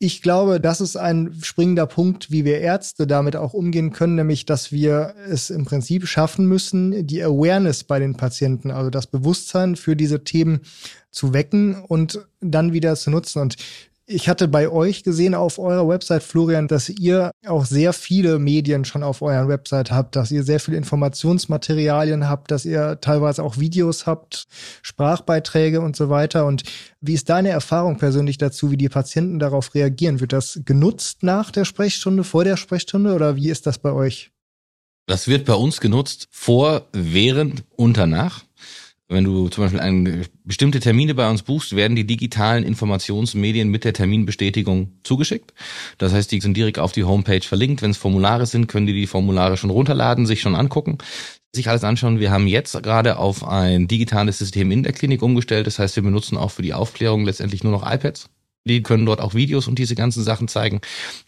ich 0.04 0.20
glaube, 0.20 0.60
das 0.60 0.82
ist 0.82 0.96
ein 0.96 1.34
springender 1.42 1.86
Punkt, 1.86 2.30
wie 2.30 2.44
wir 2.44 2.60
Ärzte 2.60 3.06
damit 3.06 3.36
auch 3.36 3.54
umgehen 3.54 3.90
können, 3.90 4.16
nämlich, 4.16 4.44
dass 4.44 4.70
wir 4.70 5.14
es 5.30 5.48
im 5.48 5.64
Prinzip 5.64 6.06
schaffen 6.06 6.46
müssen, 6.46 7.06
die 7.06 7.22
Awareness 7.22 7.84
bei 7.84 7.98
den 7.98 8.14
Patienten, 8.14 8.70
also 8.70 8.90
das 8.90 9.06
Bewusstsein 9.06 9.76
für 9.76 9.96
diese 9.96 10.22
Themen 10.22 10.60
zu 11.10 11.32
wecken 11.32 11.76
und 11.76 12.20
dann 12.42 12.74
wieder 12.74 12.96
zu 12.96 13.10
nutzen. 13.10 13.40
Und 13.40 13.56
ich 14.06 14.28
hatte 14.28 14.48
bei 14.48 14.68
euch 14.68 15.02
gesehen 15.02 15.34
auf 15.34 15.58
eurer 15.58 15.88
Website, 15.88 16.22
Florian, 16.22 16.68
dass 16.68 16.90
ihr 16.90 17.30
auch 17.46 17.64
sehr 17.64 17.94
viele 17.94 18.38
Medien 18.38 18.84
schon 18.84 19.02
auf 19.02 19.22
eurer 19.22 19.48
Website 19.48 19.90
habt, 19.90 20.14
dass 20.14 20.30
ihr 20.30 20.42
sehr 20.42 20.60
viele 20.60 20.76
Informationsmaterialien 20.76 22.28
habt, 22.28 22.50
dass 22.50 22.66
ihr 22.66 22.98
teilweise 23.00 23.42
auch 23.42 23.58
Videos 23.58 24.06
habt, 24.06 24.44
Sprachbeiträge 24.82 25.80
und 25.80 25.96
so 25.96 26.10
weiter. 26.10 26.44
Und 26.44 26.64
wie 27.00 27.14
ist 27.14 27.30
deine 27.30 27.48
Erfahrung 27.48 27.96
persönlich 27.96 28.36
dazu, 28.36 28.70
wie 28.70 28.76
die 28.76 28.90
Patienten 28.90 29.38
darauf 29.38 29.74
reagieren? 29.74 30.20
Wird 30.20 30.34
das 30.34 30.60
genutzt 30.64 31.22
nach 31.22 31.50
der 31.50 31.64
Sprechstunde, 31.64 32.24
vor 32.24 32.44
der 32.44 32.58
Sprechstunde 32.58 33.14
oder 33.14 33.36
wie 33.36 33.48
ist 33.48 33.66
das 33.66 33.78
bei 33.78 33.92
euch? 33.92 34.32
Das 35.06 35.28
wird 35.28 35.46
bei 35.46 35.54
uns 35.54 35.80
genutzt 35.80 36.28
vor, 36.30 36.88
während 36.92 37.64
und 37.76 37.96
danach. 37.96 38.43
Wenn 39.14 39.24
du 39.24 39.48
zum 39.48 39.64
Beispiel 39.64 39.78
eine, 39.78 40.22
bestimmte 40.42 40.80
Termine 40.80 41.14
bei 41.14 41.30
uns 41.30 41.42
buchst, 41.42 41.76
werden 41.76 41.94
die 41.94 42.04
digitalen 42.04 42.64
Informationsmedien 42.64 43.68
mit 43.68 43.84
der 43.84 43.92
Terminbestätigung 43.92 44.98
zugeschickt. 45.04 45.54
Das 45.98 46.12
heißt, 46.12 46.32
die 46.32 46.40
sind 46.40 46.56
direkt 46.56 46.80
auf 46.80 46.90
die 46.90 47.04
Homepage 47.04 47.40
verlinkt. 47.40 47.80
Wenn 47.80 47.92
es 47.92 47.96
Formulare 47.96 48.46
sind, 48.46 48.66
können 48.66 48.86
die 48.86 48.92
die 48.92 49.06
Formulare 49.06 49.56
schon 49.56 49.70
runterladen, 49.70 50.26
sich 50.26 50.40
schon 50.40 50.56
angucken, 50.56 50.98
sich 51.54 51.68
alles 51.68 51.84
anschauen. 51.84 52.18
Wir 52.18 52.32
haben 52.32 52.48
jetzt 52.48 52.82
gerade 52.82 53.16
auf 53.18 53.46
ein 53.46 53.86
digitales 53.86 54.38
System 54.38 54.72
in 54.72 54.82
der 54.82 54.92
Klinik 54.92 55.22
umgestellt. 55.22 55.68
Das 55.68 55.78
heißt, 55.78 55.94
wir 55.94 56.02
benutzen 56.02 56.36
auch 56.36 56.50
für 56.50 56.62
die 56.62 56.74
Aufklärung 56.74 57.24
letztendlich 57.24 57.62
nur 57.62 57.72
noch 57.72 57.88
iPads. 57.88 58.30
Die 58.66 58.82
können 58.82 59.06
dort 59.06 59.20
auch 59.20 59.34
Videos 59.34 59.68
und 59.68 59.78
diese 59.78 59.94
ganzen 59.94 60.24
Sachen 60.24 60.48
zeigen. 60.48 60.80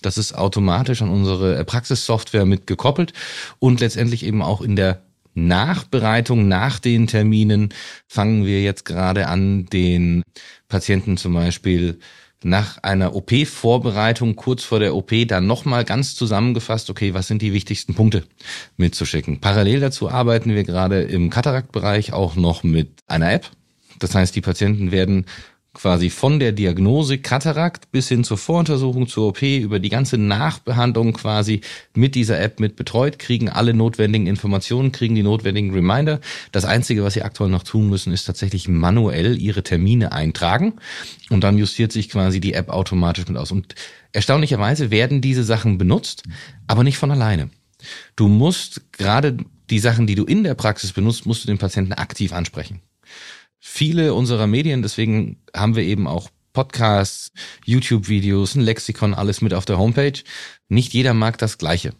Das 0.03 0.19
ist 0.19 0.35
automatisch 0.35 1.03
an 1.03 1.11
unsere 1.11 1.65
Praxissoftware 1.65 2.47
mit 2.47 2.67
gekoppelt 2.67 3.13
und 3.61 3.79
letztendlich 3.79 4.25
eben 4.25 4.43
auch 4.43 4.61
in 4.61 4.75
der 4.75 5.03
Nachbereitung 5.37 6.49
nach 6.49 6.79
den 6.79 7.07
Terminen 7.07 7.69
fangen 8.09 8.45
wir 8.45 8.63
jetzt 8.63 8.85
gerade 8.85 9.29
an, 9.29 9.67
den 9.67 10.23
Patienten 10.69 11.17
zum 11.17 11.35
Beispiel 11.35 11.99
nach 12.43 12.79
einer 12.83 13.15
OP-Vorbereitung 13.15 14.37
kurz 14.37 14.65
vor 14.65 14.79
der 14.79 14.95
OP 14.95 15.13
dann 15.27 15.47
nochmal 15.47 15.85
ganz 15.85 16.15
zusammengefasst, 16.15 16.91
okay, 16.91 17.15
was 17.15 17.29
sind 17.29 17.43
die 17.43 17.53
wichtigsten 17.53 17.95
Punkte 17.95 18.25
mitzuschicken. 18.77 19.41
Parallel 19.41 19.81
dazu 19.81 20.11
arbeiten 20.11 20.55
wir 20.55 20.65
gerade 20.65 21.03
im 21.03 21.31
Kataraktbereich 21.31 22.13
auch 22.13 22.37
noch 22.37 22.63
mit 22.63 23.01
einer 23.07 23.33
App. 23.33 23.51
Das 23.99 24.15
heißt, 24.15 24.37
die 24.37 24.43
Patienten 24.43 24.93
werden 24.93 25.27
quasi 25.77 26.09
von 26.09 26.41
der 26.41 26.53
Diagnose 26.53 27.19
Katarakt 27.19 27.93
bis 27.93 28.09
hin 28.09 28.25
zur 28.25 28.39
Voruntersuchung 28.39 29.09
zur 29.09 29.29
OP 29.29 29.43
über 29.43 29.79
die 29.79 29.91
ganze 29.91 30.17
Nachbehandlung 30.17 31.13
quasi 31.13 31.61
mit 31.95 32.15
dieser 32.15 32.41
App 32.41 32.61
mit 32.61 32.77
betreut, 32.77 33.19
kriegen 33.19 33.51
alle 33.51 33.75
notwendigen 33.75 34.27
Informationen, 34.27 34.91
kriegen 34.91 35.15
die 35.15 35.23
notwendigen 35.23 35.75
Reminder. 35.75 36.21
Das 36.51 36.65
Einzige, 36.65 37.05
was 37.05 37.13
sie 37.13 37.23
aktuell 37.23 37.51
noch 37.51 37.63
tun 37.63 37.91
müssen, 37.91 38.13
ist 38.15 38.25
tatsächlich 38.25 38.69
manuell 38.69 39.39
ihre 39.39 39.63
Termine 39.63 40.13
eintragen 40.13 40.77
und 41.29 41.45
dann 41.45 41.59
justiert 41.59 41.93
sich 41.93 42.09
quasi 42.09 42.41
die 42.41 42.55
App 42.55 42.71
automatisch 42.71 43.29
mit 43.29 43.37
aus. 43.37 43.53
Und 43.53 43.75
erstaunlicherweise 44.13 44.91
werden 44.91 45.21
diese 45.21 45.45
Sachen 45.45 45.77
benutzt, 45.77 46.23
aber 46.67 46.85
nicht 46.85 46.97
von 46.97 47.11
alleine. 47.11 47.51
Du 48.17 48.29
musst 48.29 48.93
gerade 48.93 49.37
die 49.69 49.79
Sachen, 49.79 50.07
die 50.07 50.15
du 50.15 50.25
in 50.25 50.43
der 50.43 50.55
Praxis 50.55 50.93
benutzt, 50.93 51.27
musst 51.27 51.45
du 51.45 51.49
den 51.49 51.59
Patienten 51.59 51.93
aktiv 51.93 52.33
ansprechen 52.33 52.81
viele 53.67 54.15
unserer 54.15 54.47
Medien, 54.47 54.81
deswegen 54.81 55.39
haben 55.55 55.75
wir 55.75 55.83
eben 55.83 56.07
auch 56.07 56.31
Podcasts, 56.53 57.33
YouTube-Videos, 57.67 58.55
ein 58.55 58.63
Lexikon, 58.63 59.13
alles 59.13 59.43
mit 59.43 59.53
auf 59.53 59.67
der 59.67 59.77
Homepage. 59.77 60.23
Nicht 60.69 60.95
jeder 60.95 61.13
mag 61.13 61.37
das 61.37 61.59
Gleiche. 61.59 61.93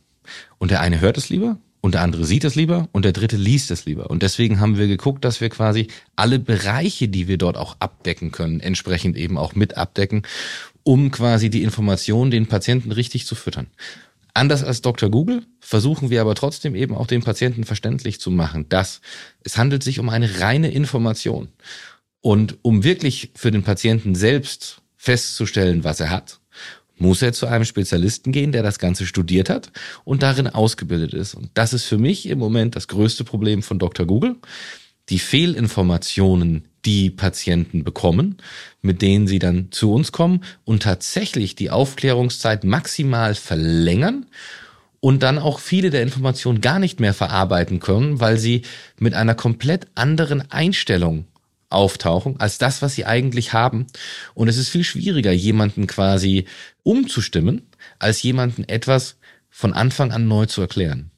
Und 0.59 0.71
der 0.71 0.81
eine 0.81 1.01
hört 1.01 1.19
es 1.19 1.29
lieber 1.29 1.59
und 1.83 1.93
der 1.93 2.03
andere 2.03 2.25
sieht 2.25 2.45
es 2.45 2.55
lieber 2.55 2.89
und 2.93 3.05
der 3.05 3.13
dritte 3.13 3.37
liest 3.37 3.71
es 3.71 3.85
lieber. 3.85 4.09
Und 4.09 4.23
deswegen 4.23 4.61
haben 4.61 4.79
wir 4.79 4.87
geguckt, 4.87 5.25
dass 5.25 5.41
wir 5.41 5.51
quasi 5.51 5.89
alle 6.15 6.39
Bereiche, 6.39 7.09
die 7.09 7.29
wir 7.29 7.37
dort 7.37 7.57
auch 7.57 7.77
abdecken 7.81 8.33
können, 8.33 8.61
entsprechend 8.61 9.17
eben 9.17 9.37
auch 9.37 9.55
mit 9.55 9.77
abdecken, 9.77 10.23
um 10.85 11.11
quasi 11.11 11.51
die 11.51 11.65
Information 11.65 12.31
den 12.31 12.47
Patienten 12.47 12.93
richtig 12.93 13.27
zu 13.27 13.35
füttern. 13.35 13.67
Anders 14.37 14.63
als 14.63 14.83
Dr. 14.83 15.11
Google 15.11 15.47
versuchen 15.61 16.11
wir 16.11 16.21
aber 16.21 16.35
trotzdem 16.35 16.75
eben 16.75 16.95
auch 16.95 17.07
den 17.07 17.23
Patienten 17.23 17.65
verständlich 17.65 18.21
zu 18.21 18.31
machen, 18.31 18.69
dass 18.69 19.01
es 19.43 19.57
handelt 19.57 19.83
sich 19.83 19.99
um 19.99 20.11
eine 20.11 20.41
reine 20.41 20.71
Information. 20.71 21.49
Und 22.21 22.59
um 22.61 22.85
wirklich 22.85 23.31
für 23.35 23.51
den 23.51 23.63
Patienten 23.63 24.15
selbst 24.15 24.83
festzustellen, 24.99 25.85
was 25.85 26.01
er 26.01 26.11
hat, 26.11 26.41
muss 26.99 27.23
er 27.23 27.33
zu 27.33 27.47
einem 27.47 27.65
Spezialisten 27.65 28.31
gehen, 28.31 28.53
der 28.53 28.63
das 28.63 28.79
Ganze 28.79 29.07
studiert 29.07 29.49
hat 29.49 29.73
und 30.05 30.23
darin 30.23 30.49
ausgebildet 30.49 31.15
ist. 31.15 31.35
Und 31.35 31.49
das 31.55 31.73
ist 31.73 31.85
für 31.85 31.99
mich 31.99 32.29
im 32.29 32.39
Moment 32.39 32.77
das 32.77 32.89
größte 32.89 33.25
Problem 33.25 33.63
von 33.63 33.79
Dr. 33.79 34.05
Google. 34.05 34.37
Die 35.09 35.19
Fehlinformationen, 35.19 36.69
die 36.85 37.11
Patienten 37.11 37.85
bekommen, 37.85 38.37
mit 38.83 39.03
denen 39.03 39.27
sie 39.27 39.39
dann 39.39 39.73
zu 39.73 39.93
uns 39.93 40.13
kommen 40.13 40.43
und 40.65 40.83
tatsächlich 40.83 41.55
die 41.55 41.71
Aufklärungszeit 41.71 42.65
maximal 42.65 43.35
verlängern 43.35 44.27
und 45.01 45.23
dann 45.23 45.39
auch 45.39 45.61
viele 45.61 45.91
der 45.91 46.03
Informationen 46.03 46.61
gar 46.61 46.79
nicht 46.79 47.01
mehr 47.01 47.15
verarbeiten 47.15 47.81
können, 47.81 48.21
weil 48.21 48.39
sie 48.39 48.63
mit 48.99 49.15
einer 49.15 49.35
komplett 49.35 49.87
anderen 49.95 50.51
Einstellung 50.51 51.27
auftauchen 51.69 52.39
als 52.39 52.59
das, 52.59 52.83
was 52.83 52.95
sie 52.95 53.05
eigentlich 53.05 53.53
haben. 53.53 53.87
Und 54.35 54.49
es 54.49 54.57
ist 54.57 54.69
viel 54.69 54.85
schwieriger, 54.85 55.33
jemanden 55.33 55.87
quasi 55.87 56.47
umzustimmen, 56.83 57.63
als 57.99 58.23
jemanden 58.23 58.65
etwas 58.69 59.17
von 59.51 59.73
Anfang 59.73 60.13
an 60.13 60.29
neu 60.29 60.47
zu 60.47 60.61
erklären. 60.61 61.11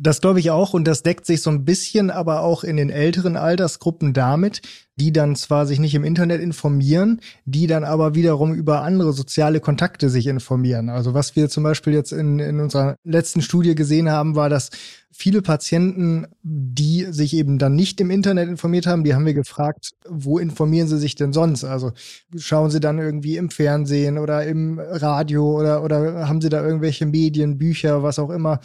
Das 0.00 0.20
glaube 0.20 0.38
ich 0.38 0.52
auch 0.52 0.74
und 0.74 0.86
das 0.86 1.02
deckt 1.02 1.26
sich 1.26 1.42
so 1.42 1.50
ein 1.50 1.64
bisschen 1.64 2.10
aber 2.10 2.42
auch 2.42 2.62
in 2.62 2.76
den 2.76 2.88
älteren 2.88 3.36
Altersgruppen 3.36 4.12
damit, 4.12 4.62
die 4.94 5.12
dann 5.12 5.34
zwar 5.34 5.66
sich 5.66 5.80
nicht 5.80 5.94
im 5.96 6.04
Internet 6.04 6.40
informieren, 6.40 7.20
die 7.44 7.66
dann 7.66 7.82
aber 7.82 8.14
wiederum 8.14 8.54
über 8.54 8.82
andere 8.82 9.12
soziale 9.12 9.58
Kontakte 9.58 10.08
sich 10.08 10.28
informieren. 10.28 10.88
Also 10.88 11.14
was 11.14 11.34
wir 11.34 11.48
zum 11.48 11.64
Beispiel 11.64 11.94
jetzt 11.94 12.12
in, 12.12 12.38
in 12.38 12.60
unserer 12.60 12.94
letzten 13.02 13.42
Studie 13.42 13.74
gesehen 13.74 14.08
haben, 14.08 14.36
war, 14.36 14.48
dass 14.48 14.70
viele 15.10 15.42
Patienten, 15.42 16.26
die 16.42 17.06
sich 17.10 17.34
eben 17.34 17.58
dann 17.58 17.74
nicht 17.74 18.00
im 18.00 18.12
Internet 18.12 18.48
informiert 18.48 18.86
haben, 18.86 19.02
die 19.02 19.14
haben 19.14 19.26
wir 19.26 19.34
gefragt, 19.34 19.90
wo 20.08 20.38
informieren 20.38 20.86
sie 20.86 20.98
sich 20.98 21.16
denn 21.16 21.32
sonst? 21.32 21.64
Also 21.64 21.90
schauen 22.36 22.70
sie 22.70 22.78
dann 22.78 22.98
irgendwie 22.98 23.36
im 23.36 23.50
Fernsehen 23.50 24.16
oder 24.16 24.44
im 24.44 24.78
Radio 24.78 25.58
oder, 25.58 25.82
oder 25.82 26.28
haben 26.28 26.40
sie 26.40 26.50
da 26.50 26.64
irgendwelche 26.64 27.06
Medien, 27.06 27.58
Bücher, 27.58 28.04
was 28.04 28.20
auch 28.20 28.30
immer 28.30 28.60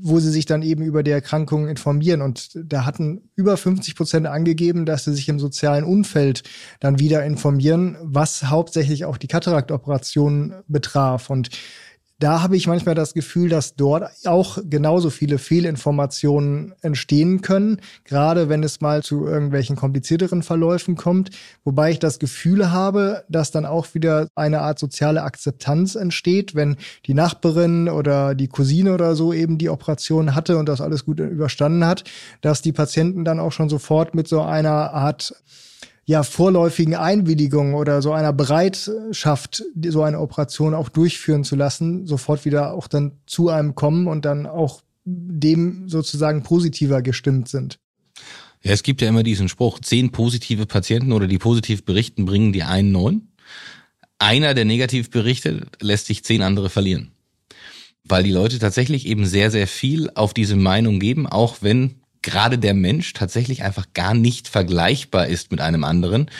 wo 0.00 0.18
sie 0.18 0.30
sich 0.30 0.46
dann 0.46 0.62
eben 0.62 0.82
über 0.82 1.02
die 1.02 1.10
Erkrankung 1.10 1.68
informieren. 1.68 2.20
Und 2.22 2.50
da 2.54 2.84
hatten 2.84 3.30
über 3.36 3.56
50 3.56 3.94
Prozent 3.94 4.26
angegeben, 4.26 4.86
dass 4.86 5.04
sie 5.04 5.14
sich 5.14 5.28
im 5.28 5.38
sozialen 5.38 5.84
Umfeld 5.84 6.42
dann 6.80 6.98
wieder 6.98 7.24
informieren, 7.24 7.96
was 8.02 8.44
hauptsächlich 8.44 9.04
auch 9.04 9.16
die 9.16 9.28
Kataraktoperation 9.28 10.54
betraf. 10.66 11.30
Und 11.30 11.50
da 12.18 12.42
habe 12.42 12.56
ich 12.56 12.66
manchmal 12.66 12.96
das 12.96 13.14
Gefühl, 13.14 13.48
dass 13.48 13.76
dort 13.76 14.10
auch 14.26 14.58
genauso 14.68 15.08
viele 15.08 15.38
Fehlinformationen 15.38 16.74
entstehen 16.82 17.42
können, 17.42 17.80
gerade 18.04 18.48
wenn 18.48 18.64
es 18.64 18.80
mal 18.80 19.04
zu 19.04 19.24
irgendwelchen 19.24 19.76
komplizierteren 19.76 20.42
Verläufen 20.42 20.96
kommt. 20.96 21.30
Wobei 21.62 21.92
ich 21.92 22.00
das 22.00 22.18
Gefühl 22.18 22.72
habe, 22.72 23.24
dass 23.28 23.52
dann 23.52 23.66
auch 23.66 23.94
wieder 23.94 24.28
eine 24.34 24.60
Art 24.62 24.80
soziale 24.80 25.22
Akzeptanz 25.22 25.94
entsteht, 25.94 26.56
wenn 26.56 26.76
die 27.06 27.14
Nachbarin 27.14 27.88
oder 27.88 28.34
die 28.34 28.48
Cousine 28.48 28.94
oder 28.94 29.14
so 29.14 29.32
eben 29.32 29.56
die 29.56 29.68
Operation 29.68 30.34
hatte 30.34 30.58
und 30.58 30.68
das 30.68 30.80
alles 30.80 31.04
gut 31.04 31.20
überstanden 31.20 31.84
hat, 31.84 32.02
dass 32.40 32.62
die 32.62 32.72
Patienten 32.72 33.24
dann 33.24 33.38
auch 33.38 33.52
schon 33.52 33.68
sofort 33.68 34.16
mit 34.16 34.26
so 34.26 34.42
einer 34.42 34.92
Art 34.92 35.34
ja, 36.08 36.22
vorläufigen 36.22 36.94
Einwilligung 36.94 37.74
oder 37.74 38.00
so 38.00 38.12
einer 38.12 38.32
Bereitschaft, 38.32 39.62
so 39.88 40.02
eine 40.02 40.20
Operation 40.20 40.72
auch 40.72 40.88
durchführen 40.88 41.44
zu 41.44 41.54
lassen, 41.54 42.06
sofort 42.06 42.46
wieder 42.46 42.72
auch 42.72 42.88
dann 42.88 43.12
zu 43.26 43.50
einem 43.50 43.74
kommen 43.74 44.06
und 44.06 44.24
dann 44.24 44.46
auch 44.46 44.80
dem 45.04 45.86
sozusagen 45.86 46.42
positiver 46.42 47.02
gestimmt 47.02 47.50
sind. 47.50 47.78
Ja, 48.62 48.72
es 48.72 48.82
gibt 48.82 49.02
ja 49.02 49.08
immer 49.10 49.22
diesen 49.22 49.50
Spruch, 49.50 49.80
zehn 49.80 50.10
positive 50.10 50.64
Patienten 50.64 51.12
oder 51.12 51.26
die 51.26 51.36
positiv 51.36 51.84
berichten, 51.84 52.24
bringen 52.24 52.54
die 52.54 52.62
einen 52.62 52.90
neun. 52.90 53.28
Einer, 54.18 54.54
der 54.54 54.64
negativ 54.64 55.10
berichtet, 55.10 55.66
lässt 55.82 56.06
sich 56.06 56.24
zehn 56.24 56.40
andere 56.40 56.70
verlieren. 56.70 57.10
Weil 58.02 58.22
die 58.22 58.32
Leute 58.32 58.58
tatsächlich 58.58 59.04
eben 59.04 59.26
sehr, 59.26 59.50
sehr 59.50 59.66
viel 59.66 60.08
auf 60.14 60.32
diese 60.32 60.56
Meinung 60.56 61.00
geben, 61.00 61.26
auch 61.26 61.58
wenn 61.60 61.96
gerade 62.28 62.58
der 62.58 62.74
Mensch 62.74 63.12
tatsächlich 63.12 63.62
einfach 63.62 63.86
gar 63.94 64.14
nicht 64.14 64.48
vergleichbar 64.48 65.26
ist 65.26 65.50
mit 65.50 65.60
einem 65.60 65.84
anderen 65.84 66.30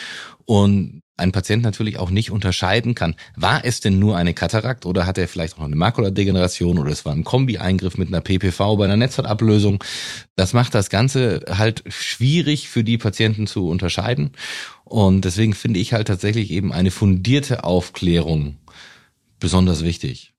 und 0.45 1.01
ein 1.19 1.31
Patient 1.31 1.63
natürlich 1.63 1.99
auch 1.99 2.09
nicht 2.09 2.31
unterscheiden 2.31 2.95
kann, 2.95 3.15
war 3.35 3.65
es 3.65 3.81
denn 3.81 3.99
nur 3.99 4.15
eine 4.15 4.33
Katarakt 4.33 4.85
oder 4.85 5.05
hat 5.05 5.17
er 5.17 5.27
vielleicht 5.27 5.55
auch 5.55 5.59
noch 5.59 5.65
eine 5.65 5.75
Makuladegeneration 5.75 6.79
oder 6.79 6.91
es 6.91 7.05
war 7.05 7.13
ein 7.13 7.23
Kombi-Eingriff 7.23 7.97
mit 7.97 8.07
einer 8.07 8.21
PPV 8.21 8.77
bei 8.77 8.85
einer 8.85 8.97
Netzhautablösung. 8.97 9.83
Das 10.35 10.53
macht 10.53 10.73
das 10.73 10.89
Ganze 10.89 11.41
halt 11.49 11.83
schwierig 11.87 12.69
für 12.69 12.83
die 12.83 12.97
Patienten 12.97 13.47
zu 13.47 13.67
unterscheiden 13.67 14.31
und 14.85 15.25
deswegen 15.25 15.53
finde 15.53 15.79
ich 15.79 15.93
halt 15.93 16.07
tatsächlich 16.07 16.51
eben 16.51 16.71
eine 16.71 16.91
fundierte 16.91 17.63
Aufklärung 17.63 18.57
besonders 19.39 19.83
wichtig. 19.83 20.33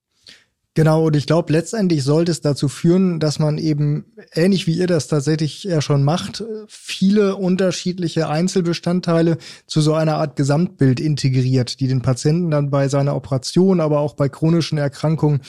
Genau, 0.73 1.07
und 1.07 1.17
ich 1.17 1.27
glaube, 1.27 1.51
letztendlich 1.51 2.01
sollte 2.05 2.31
es 2.31 2.39
dazu 2.39 2.69
führen, 2.69 3.19
dass 3.19 3.39
man 3.39 3.57
eben, 3.57 4.05
ähnlich 4.33 4.67
wie 4.67 4.77
ihr 4.77 4.87
das 4.87 5.09
tatsächlich 5.09 5.65
ja 5.65 5.81
schon 5.81 6.01
macht, 6.01 6.45
viele 6.69 7.35
unterschiedliche 7.35 8.29
Einzelbestandteile 8.29 9.37
zu 9.67 9.81
so 9.81 9.93
einer 9.95 10.15
Art 10.15 10.37
Gesamtbild 10.37 11.01
integriert, 11.01 11.81
die 11.81 11.87
den 11.87 12.01
Patienten 12.01 12.51
dann 12.51 12.69
bei 12.69 12.87
seiner 12.87 13.17
Operation, 13.17 13.81
aber 13.81 13.99
auch 13.99 14.13
bei 14.13 14.29
chronischen 14.29 14.77
Erkrankungen 14.77 15.41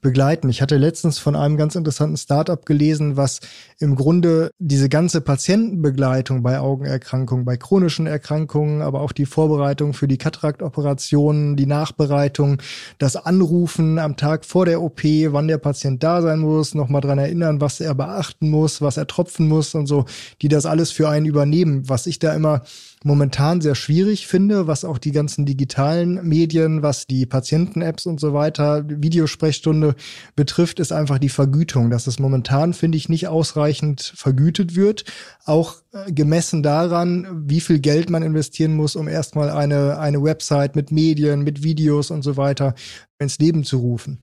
begleiten. 0.00 0.48
Ich 0.48 0.62
hatte 0.62 0.76
letztens 0.76 1.18
von 1.18 1.36
einem 1.36 1.56
ganz 1.56 1.74
interessanten 1.74 2.16
Startup 2.16 2.64
gelesen, 2.64 3.16
was 3.16 3.40
im 3.78 3.96
Grunde 3.96 4.50
diese 4.58 4.88
ganze 4.88 5.20
Patientenbegleitung 5.20 6.42
bei 6.42 6.58
Augenerkrankungen, 6.58 7.44
bei 7.44 7.56
chronischen 7.56 8.06
Erkrankungen, 8.06 8.82
aber 8.82 9.00
auch 9.00 9.12
die 9.12 9.26
Vorbereitung 9.26 9.92
für 9.92 10.08
die 10.08 10.18
Kataraktoperationen, 10.18 11.56
die 11.56 11.66
Nachbereitung, 11.66 12.62
das 12.98 13.16
Anrufen 13.16 13.98
am 13.98 14.16
Tag 14.16 14.44
vor 14.44 14.66
der 14.66 14.82
OP, 14.82 15.02
wann 15.02 15.48
der 15.48 15.58
Patient 15.58 16.02
da 16.02 16.22
sein 16.22 16.40
muss, 16.40 16.74
nochmal 16.74 17.00
dran 17.00 17.18
erinnern, 17.18 17.60
was 17.60 17.80
er 17.80 17.94
beachten 17.94 18.50
muss, 18.50 18.80
was 18.80 18.96
er 18.96 19.06
tropfen 19.06 19.48
muss 19.48 19.74
und 19.74 19.86
so, 19.86 20.04
die 20.42 20.48
das 20.48 20.66
alles 20.66 20.90
für 20.90 21.08
einen 21.08 21.26
übernehmen. 21.26 21.88
Was 21.88 22.06
ich 22.06 22.18
da 22.18 22.34
immer 22.34 22.62
momentan 23.04 23.60
sehr 23.60 23.74
schwierig 23.74 24.26
finde, 24.26 24.66
was 24.66 24.84
auch 24.84 24.98
die 24.98 25.12
ganzen 25.12 25.46
digitalen 25.46 26.26
Medien, 26.26 26.82
was 26.82 27.06
die 27.06 27.24
Patienten-Apps 27.24 28.06
und 28.06 28.20
so 28.20 28.34
weiter, 28.34 28.84
Videosprechstunde 28.86 29.94
betrifft, 30.36 30.80
ist 30.80 30.92
einfach 30.92 31.18
die 31.18 31.30
Vergütung. 31.30 31.90
Dass 31.90 32.06
es 32.06 32.18
momentan, 32.18 32.74
finde 32.74 32.98
ich, 32.98 33.08
nicht 33.08 33.28
ausreichend 33.28 34.12
vergütet 34.14 34.76
wird. 34.76 35.04
Auch 35.44 35.76
äh, 35.92 36.12
gemessen 36.12 36.62
daran, 36.62 37.44
wie 37.48 37.60
viel 37.60 37.78
Geld 37.78 38.10
man 38.10 38.22
investieren 38.22 38.74
muss, 38.74 38.96
um 38.96 39.08
erstmal 39.08 39.50
eine, 39.50 39.98
eine 39.98 40.22
Website 40.22 40.76
mit 40.76 40.92
Medien, 40.92 41.42
mit 41.42 41.62
Videos 41.62 42.10
und 42.10 42.22
so 42.22 42.36
weiter 42.36 42.74
ins 43.18 43.38
Leben 43.38 43.64
zu 43.64 43.78
rufen. 43.78 44.20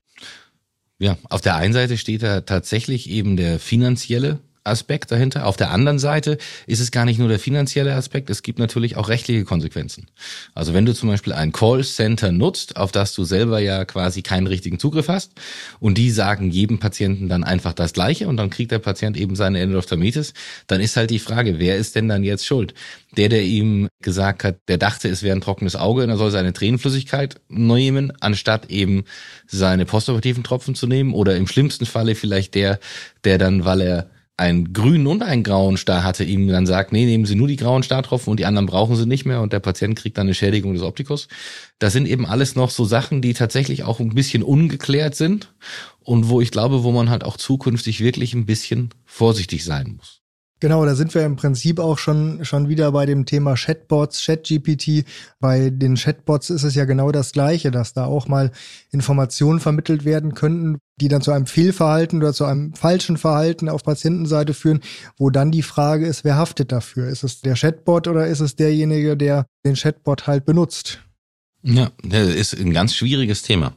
Ja, 1.00 1.16
auf 1.28 1.40
der 1.40 1.56
einen 1.56 1.72
Seite 1.72 1.96
steht 1.96 2.22
da 2.22 2.40
tatsächlich 2.40 3.08
eben 3.08 3.36
der 3.36 3.58
finanzielle 3.58 4.40
Aspekt 4.68 5.10
dahinter. 5.10 5.46
Auf 5.46 5.56
der 5.56 5.70
anderen 5.70 5.98
Seite 5.98 6.38
ist 6.66 6.80
es 6.80 6.90
gar 6.90 7.04
nicht 7.04 7.18
nur 7.18 7.28
der 7.28 7.38
finanzielle 7.38 7.94
Aspekt, 7.94 8.30
es 8.30 8.42
gibt 8.42 8.58
natürlich 8.58 8.96
auch 8.96 9.08
rechtliche 9.08 9.44
Konsequenzen. 9.44 10.06
Also 10.54 10.74
wenn 10.74 10.86
du 10.86 10.94
zum 10.94 11.08
Beispiel 11.08 11.32
ein 11.32 11.52
Callcenter 11.52 12.32
nutzt, 12.32 12.76
auf 12.76 12.92
das 12.92 13.14
du 13.14 13.24
selber 13.24 13.60
ja 13.60 13.84
quasi 13.84 14.22
keinen 14.22 14.46
richtigen 14.46 14.78
Zugriff 14.78 15.08
hast 15.08 15.32
und 15.80 15.98
die 15.98 16.10
sagen 16.10 16.50
jedem 16.50 16.78
Patienten 16.78 17.28
dann 17.28 17.44
einfach 17.44 17.72
das 17.72 17.92
Gleiche 17.92 18.28
und 18.28 18.36
dann 18.36 18.50
kriegt 18.50 18.72
der 18.72 18.78
Patient 18.78 19.16
eben 19.16 19.36
seine 19.36 19.60
Endophthalmitis, 19.60 20.34
dann 20.66 20.80
ist 20.80 20.96
halt 20.96 21.10
die 21.10 21.18
Frage, 21.18 21.58
wer 21.58 21.76
ist 21.76 21.94
denn 21.94 22.08
dann 22.08 22.24
jetzt 22.24 22.46
schuld? 22.46 22.74
Der, 23.16 23.28
der 23.28 23.42
ihm 23.42 23.88
gesagt 24.02 24.44
hat, 24.44 24.56
der 24.68 24.78
dachte, 24.78 25.08
es 25.08 25.22
wäre 25.22 25.36
ein 25.36 25.40
trockenes 25.40 25.76
Auge 25.76 26.02
und 26.02 26.10
er 26.10 26.16
soll 26.16 26.30
seine 26.30 26.52
Tränenflüssigkeit 26.52 27.40
nehmen, 27.48 28.12
anstatt 28.20 28.70
eben 28.70 29.04
seine 29.46 29.86
postoperativen 29.86 30.44
Tropfen 30.44 30.74
zu 30.74 30.86
nehmen 30.86 31.14
oder 31.14 31.36
im 31.36 31.46
schlimmsten 31.46 31.86
Falle 31.86 32.14
vielleicht 32.14 32.54
der, 32.54 32.78
der 33.24 33.38
dann, 33.38 33.64
weil 33.64 33.80
er 33.80 34.10
einen 34.38 34.72
grünen 34.72 35.08
und 35.08 35.22
einen 35.22 35.42
grauen 35.42 35.76
Star 35.76 36.04
hatte, 36.04 36.22
ihm 36.22 36.46
dann 36.48 36.64
sagt, 36.64 36.92
nee, 36.92 37.04
nehmen 37.04 37.26
Sie 37.26 37.34
nur 37.34 37.48
die 37.48 37.56
grauen 37.56 37.82
Startropfen 37.82 38.30
und 38.30 38.38
die 38.38 38.46
anderen 38.46 38.66
brauchen 38.66 38.94
Sie 38.94 39.04
nicht 39.04 39.26
mehr 39.26 39.40
und 39.42 39.52
der 39.52 39.58
Patient 39.58 39.98
kriegt 39.98 40.16
dann 40.16 40.28
eine 40.28 40.34
Schädigung 40.34 40.74
des 40.74 40.82
Optikus. 40.82 41.26
Das 41.80 41.92
sind 41.92 42.06
eben 42.06 42.24
alles 42.24 42.54
noch 42.54 42.70
so 42.70 42.84
Sachen, 42.84 43.20
die 43.20 43.34
tatsächlich 43.34 43.82
auch 43.82 43.98
ein 43.98 44.14
bisschen 44.14 44.44
ungeklärt 44.44 45.16
sind 45.16 45.52
und 46.00 46.28
wo 46.28 46.40
ich 46.40 46.52
glaube, 46.52 46.84
wo 46.84 46.92
man 46.92 47.10
halt 47.10 47.24
auch 47.24 47.36
zukünftig 47.36 48.00
wirklich 48.00 48.32
ein 48.32 48.46
bisschen 48.46 48.90
vorsichtig 49.04 49.64
sein 49.64 49.96
muss. 49.96 50.22
Genau, 50.60 50.84
da 50.84 50.96
sind 50.96 51.14
wir 51.14 51.24
im 51.24 51.36
Prinzip 51.36 51.78
auch 51.78 51.98
schon, 51.98 52.44
schon 52.44 52.68
wieder 52.68 52.90
bei 52.90 53.06
dem 53.06 53.26
Thema 53.26 53.54
Chatbots, 53.54 54.24
ChatGPT. 54.24 55.04
Bei 55.38 55.70
den 55.70 55.94
Chatbots 55.94 56.50
ist 56.50 56.64
es 56.64 56.74
ja 56.74 56.84
genau 56.84 57.12
das 57.12 57.30
Gleiche, 57.30 57.70
dass 57.70 57.92
da 57.92 58.06
auch 58.06 58.26
mal 58.26 58.50
Informationen 58.90 59.60
vermittelt 59.60 60.04
werden 60.04 60.34
könnten, 60.34 60.78
die 61.00 61.06
dann 61.06 61.22
zu 61.22 61.30
einem 61.30 61.46
Fehlverhalten 61.46 62.18
oder 62.20 62.32
zu 62.32 62.44
einem 62.44 62.74
falschen 62.74 63.16
Verhalten 63.16 63.68
auf 63.68 63.84
Patientenseite 63.84 64.52
führen, 64.52 64.80
wo 65.16 65.30
dann 65.30 65.52
die 65.52 65.62
Frage 65.62 66.06
ist, 66.06 66.24
wer 66.24 66.36
haftet 66.36 66.72
dafür? 66.72 67.08
Ist 67.08 67.22
es 67.22 67.40
der 67.40 67.54
Chatbot 67.54 68.08
oder 68.08 68.26
ist 68.26 68.40
es 68.40 68.56
derjenige, 68.56 69.16
der 69.16 69.46
den 69.64 69.74
Chatbot 69.74 70.26
halt 70.26 70.44
benutzt? 70.44 70.98
Ja, 71.62 71.92
das 72.02 72.28
ist 72.28 72.54
ein 72.58 72.72
ganz 72.72 72.96
schwieriges 72.96 73.42
Thema. 73.42 73.74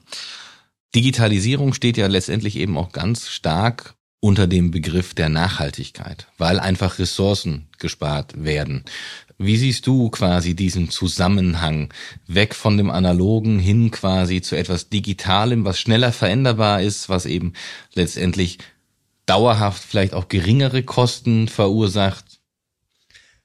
Digitalisierung 0.95 1.73
steht 1.73 1.97
ja 1.97 2.07
letztendlich 2.07 2.55
eben 2.55 2.77
auch 2.77 2.91
ganz 2.91 3.29
stark 3.29 3.95
unter 4.21 4.47
dem 4.47 4.71
Begriff 4.71 5.13
der 5.13 5.29
Nachhaltigkeit, 5.29 6.27
weil 6.37 6.59
einfach 6.59 6.99
Ressourcen 6.99 7.67
gespart 7.79 8.43
werden. 8.45 8.85
Wie 9.39 9.57
siehst 9.57 9.87
du 9.87 10.11
quasi 10.11 10.53
diesen 10.55 10.91
Zusammenhang 10.91 11.91
weg 12.27 12.53
von 12.53 12.77
dem 12.77 12.91
Analogen 12.91 13.57
hin 13.57 13.89
quasi 13.89 14.41
zu 14.41 14.55
etwas 14.55 14.89
Digitalem, 14.89 15.65
was 15.65 15.79
schneller 15.79 16.11
veränderbar 16.11 16.83
ist, 16.83 17.09
was 17.09 17.25
eben 17.25 17.53
letztendlich 17.95 18.59
dauerhaft 19.25 19.83
vielleicht 19.83 20.13
auch 20.13 20.27
geringere 20.27 20.83
Kosten 20.83 21.47
verursacht? 21.47 22.39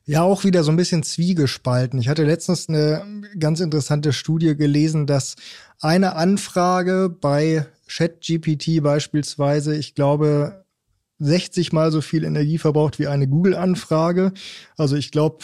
Ja, 0.04 0.22
auch 0.22 0.44
wieder 0.44 0.62
so 0.62 0.70
ein 0.70 0.76
bisschen 0.76 1.02
zwiegespalten. 1.02 1.98
Ich 1.98 2.08
hatte 2.08 2.24
letztens 2.24 2.68
eine 2.68 3.22
ganz 3.38 3.60
interessante 3.60 4.12
Studie 4.12 4.54
gelesen, 4.54 5.06
dass 5.06 5.36
eine 5.80 6.14
Anfrage 6.16 7.08
bei 7.08 7.66
ChatGPT 7.88 8.82
beispielsweise, 8.82 9.74
ich 9.74 9.94
glaube, 9.94 10.65
60 11.18 11.72
mal 11.72 11.90
so 11.92 12.00
viel 12.00 12.24
Energie 12.24 12.58
verbraucht 12.58 12.98
wie 12.98 13.06
eine 13.06 13.28
Google-Anfrage. 13.28 14.32
Also 14.76 14.96
ich 14.96 15.10
glaube, 15.10 15.38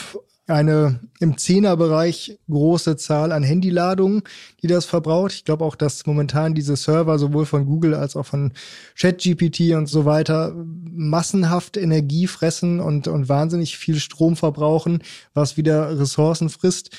eine 0.48 1.00
im 1.20 1.38
Zehnerbereich 1.38 2.38
große 2.50 2.96
Zahl 2.96 3.30
an 3.32 3.44
Handyladungen, 3.44 4.22
die 4.60 4.66
das 4.66 4.86
verbraucht. 4.86 5.32
Ich 5.32 5.44
glaube 5.44 5.64
auch, 5.64 5.76
dass 5.76 6.04
momentan 6.04 6.54
diese 6.54 6.76
Server 6.76 7.18
sowohl 7.18 7.46
von 7.46 7.64
Google 7.64 7.94
als 7.94 8.16
auch 8.16 8.26
von 8.26 8.52
ChatGPT 8.98 9.72
und 9.74 9.86
so 9.86 10.04
weiter 10.04 10.52
massenhaft 10.54 11.76
Energie 11.76 12.26
fressen 12.26 12.80
und, 12.80 13.06
und 13.06 13.28
wahnsinnig 13.28 13.78
viel 13.78 13.96
Strom 13.96 14.36
verbrauchen, 14.36 15.02
was 15.32 15.56
wieder 15.56 15.98
Ressourcen 15.98 16.48
frisst. 16.48 16.90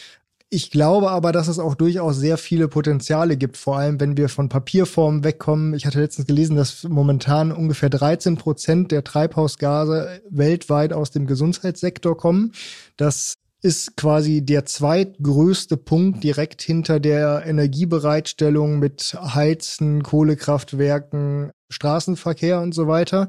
Ich 0.54 0.70
glaube 0.70 1.10
aber, 1.10 1.32
dass 1.32 1.48
es 1.48 1.58
auch 1.58 1.74
durchaus 1.74 2.18
sehr 2.18 2.38
viele 2.38 2.68
Potenziale 2.68 3.38
gibt, 3.38 3.58
vor 3.58 3.80
allem 3.80 4.00
wenn 4.00 4.18
wir 4.18 4.30
von 4.30 4.50
Papierformen 4.50 5.24
wegkommen. 5.24 5.74
Ich 5.74 5.88
hatte 5.88 6.00
letztens 6.00 6.28
gelesen, 6.28 6.56
dass 6.56 6.84
momentan 6.84 7.52
ungefähr 7.52 7.89
13 7.89 8.38
Prozent 8.38 8.92
der 8.92 9.04
Treibhausgase 9.04 10.22
weltweit 10.30 10.94
aus 10.94 11.10
dem 11.10 11.26
Gesundheitssektor 11.26 12.16
kommen. 12.16 12.52
Das 12.98 13.34
ist 13.63 13.98
quasi 13.98 14.46
der 14.46 14.66
zweitgrößte 14.66 15.76
Punkt 15.76 16.24
direkt 16.24 16.62
hinter 16.62 17.00
der 17.00 17.48
Energiebereitstellung 17.48 18.78
mit 18.78 19.18
Heizen, 19.20 20.04
Kohlekraftwerken, 20.04 21.50
Straßenverkehr 21.74 22.62
und 22.62 22.74
so 22.74 22.88
weiter. 22.88 23.28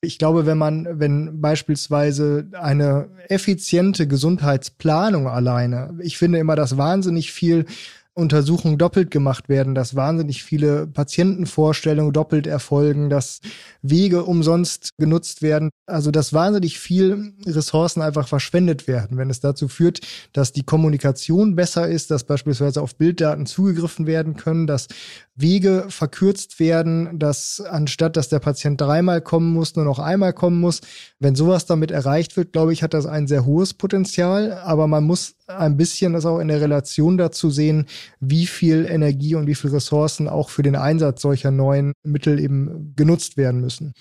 Ich 0.00 0.18
glaube, 0.18 0.46
wenn 0.46 0.58
man, 0.58 1.00
wenn 1.00 1.40
beispielsweise 1.40 2.48
eine 2.52 3.08
effiziente 3.28 4.06
Gesundheitsplanung 4.06 5.28
alleine, 5.28 5.98
ich 6.00 6.16
finde 6.18 6.38
immer, 6.38 6.54
dass 6.54 6.76
wahnsinnig 6.76 7.32
viel 7.32 7.66
Untersuchungen 8.16 8.78
doppelt 8.78 9.10
gemacht 9.10 9.50
werden, 9.50 9.74
dass 9.74 9.94
wahnsinnig 9.94 10.42
viele 10.42 10.86
Patientenvorstellungen 10.86 12.14
doppelt 12.14 12.46
erfolgen, 12.46 13.10
dass 13.10 13.40
Wege 13.82 14.24
umsonst 14.24 14.96
genutzt 14.96 15.42
werden. 15.42 15.68
Also 15.86 16.10
dass 16.10 16.32
wahnsinnig 16.32 16.78
viel 16.78 17.34
Ressourcen 17.46 18.00
einfach 18.00 18.26
verschwendet 18.26 18.88
werden, 18.88 19.18
wenn 19.18 19.28
es 19.28 19.40
dazu 19.40 19.68
führt, 19.68 20.00
dass 20.32 20.52
die 20.52 20.64
Kommunikation 20.64 21.56
besser 21.56 21.88
ist, 21.88 22.10
dass 22.10 22.24
beispielsweise 22.24 22.80
auf 22.80 22.96
Bilddaten 22.96 23.44
zugegriffen 23.44 24.06
werden 24.06 24.36
können, 24.36 24.66
dass 24.66 24.88
Wege 25.34 25.84
verkürzt 25.90 26.58
werden, 26.58 27.18
dass 27.18 27.60
anstatt 27.60 28.16
dass 28.16 28.30
der 28.30 28.38
Patient 28.38 28.80
dreimal 28.80 29.20
kommen 29.20 29.52
muss, 29.52 29.76
nur 29.76 29.84
noch 29.84 29.98
einmal 29.98 30.32
kommen 30.32 30.58
muss. 30.58 30.80
Wenn 31.18 31.34
sowas 31.34 31.66
damit 31.66 31.90
erreicht 31.90 32.38
wird, 32.38 32.52
glaube 32.52 32.72
ich, 32.72 32.82
hat 32.82 32.94
das 32.94 33.04
ein 33.04 33.26
sehr 33.26 33.44
hohes 33.44 33.74
Potenzial, 33.74 34.52
aber 34.52 34.86
man 34.86 35.04
muss 35.04 35.34
ein 35.46 35.76
bisschen 35.76 36.12
das 36.12 36.26
auch 36.26 36.38
in 36.38 36.48
der 36.48 36.60
Relation 36.60 37.18
dazu 37.18 37.50
sehen, 37.50 37.86
wie 38.20 38.46
viel 38.46 38.86
Energie 38.86 39.34
und 39.34 39.46
wie 39.46 39.54
viel 39.54 39.70
Ressourcen 39.70 40.28
auch 40.28 40.50
für 40.50 40.62
den 40.62 40.76
Einsatz 40.76 41.22
solcher 41.22 41.50
neuen 41.50 41.92
Mittel 42.02 42.40
eben 42.40 42.94
genutzt 42.96 43.36
werden 43.36 43.60
müssen. 43.60 43.92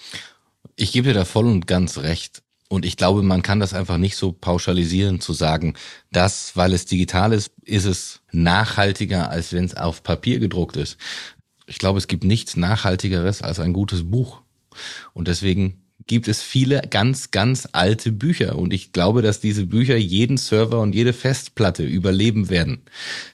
Ich 0.76 0.92
gebe 0.92 1.10
dir 1.10 1.14
da 1.14 1.26
voll 1.26 1.46
und 1.46 1.68
ganz 1.68 2.00
recht. 2.00 2.42
Und 2.68 2.84
ich 2.84 2.98
glaube, 2.98 3.22
man 3.22 3.44
kann 3.44 3.60
das 3.60 3.74
einfach 3.74 3.98
nicht 3.98 4.16
so 4.16 4.32
pauschalisieren 4.32 5.22
zu 5.22 5.34
sagen, 5.34 5.76
dass, 6.12 6.56
weil 6.56 6.74
es 6.74 6.86
digital 6.86 7.32
ist, 7.32 7.52
ist 7.64 7.86
es 7.86 8.22
nachhaltiger, 8.32 9.30
als 9.30 9.54
wenn 9.54 9.66
es 9.66 9.78
auf 9.78 10.02
Papier 10.02 10.40
gedruckt 10.40 10.76
ist. 10.76 10.98
Ich 11.68 11.78
glaube, 11.78 12.00
es 12.00 12.08
gibt 12.08 12.24
nichts 12.24 12.58
Nachhaltigeres 12.58 13.44
als 13.44 13.60
ein 13.60 13.72
gutes 13.72 14.10
Buch. 14.10 14.42
Und 15.14 15.28
deswegen 15.28 15.85
gibt 16.08 16.28
es 16.28 16.42
viele 16.44 16.82
ganz, 16.90 17.32
ganz 17.32 17.68
alte 17.72 18.12
Bücher. 18.12 18.58
Und 18.58 18.74
ich 18.74 18.92
glaube, 18.94 19.22
dass 19.22 19.40
diese 19.40 19.66
Bücher 19.66 19.98
jeden 19.98 20.38
Server 20.38 20.82
und 20.82 20.94
jede 20.96 21.14
Festplatte 21.14 21.84
überleben 21.86 22.50
werden. 22.50 22.84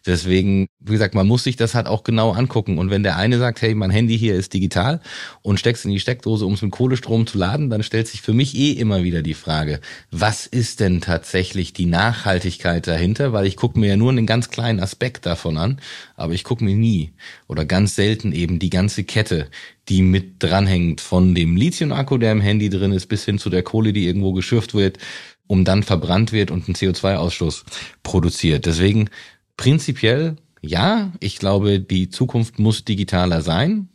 Deswegen, 0.05 0.67
wie 0.83 0.93
gesagt, 0.93 1.13
man 1.13 1.27
muss 1.27 1.43
sich 1.43 1.55
das 1.55 1.75
halt 1.75 1.85
auch 1.85 2.03
genau 2.03 2.31
angucken. 2.31 2.79
Und 2.79 2.89
wenn 2.89 3.03
der 3.03 3.15
eine 3.15 3.37
sagt, 3.37 3.61
hey, 3.61 3.75
mein 3.75 3.91
Handy 3.91 4.17
hier 4.17 4.35
ist 4.35 4.53
digital 4.53 4.99
und 5.43 5.59
steckst 5.59 5.85
in 5.85 5.91
die 5.91 5.99
Steckdose, 5.99 6.45
um 6.45 6.53
es 6.53 6.61
mit 6.63 6.71
Kohlestrom 6.71 7.27
zu 7.27 7.37
laden, 7.37 7.69
dann 7.69 7.83
stellt 7.83 8.07
sich 8.07 8.21
für 8.21 8.33
mich 8.33 8.55
eh 8.55 8.71
immer 8.71 9.03
wieder 9.03 9.21
die 9.21 9.35
Frage, 9.35 9.79
was 10.09 10.47
ist 10.47 10.79
denn 10.79 10.99
tatsächlich 10.99 11.73
die 11.73 11.85
Nachhaltigkeit 11.85 12.87
dahinter? 12.87 13.31
Weil 13.31 13.45
ich 13.45 13.57
gucke 13.57 13.79
mir 13.79 13.89
ja 13.89 13.97
nur 13.97 14.09
einen 14.09 14.25
ganz 14.25 14.49
kleinen 14.49 14.79
Aspekt 14.79 15.27
davon 15.27 15.57
an, 15.57 15.79
aber 16.15 16.33
ich 16.33 16.43
gucke 16.43 16.63
mir 16.63 16.75
nie 16.75 17.13
oder 17.47 17.63
ganz 17.65 17.95
selten 17.95 18.31
eben 18.31 18.57
die 18.57 18.71
ganze 18.71 19.03
Kette, 19.03 19.49
die 19.87 20.01
mit 20.01 20.41
dranhängt, 20.41 20.99
von 20.99 21.35
dem 21.35 21.55
Lithium-Akku, 21.55 22.17
der 22.17 22.31
im 22.31 22.41
Handy 22.41 22.69
drin 22.69 22.91
ist, 22.91 23.07
bis 23.07 23.23
hin 23.23 23.37
zu 23.37 23.51
der 23.51 23.61
Kohle, 23.61 23.93
die 23.93 24.07
irgendwo 24.07 24.33
geschürft 24.33 24.73
wird, 24.73 24.97
um 25.45 25.63
dann 25.63 25.83
verbrannt 25.83 26.31
wird 26.31 26.49
und 26.49 26.67
einen 26.67 26.75
CO2-Ausstoß 26.75 27.63
produziert. 28.01 28.65
Deswegen 28.65 29.09
prinzipiell 29.57 30.37
ja, 30.61 31.11
ich 31.19 31.39
glaube, 31.39 31.79
die 31.79 32.09
Zukunft 32.09 32.59
muss 32.59 32.85
digitaler 32.85 33.41
sein. 33.41 33.89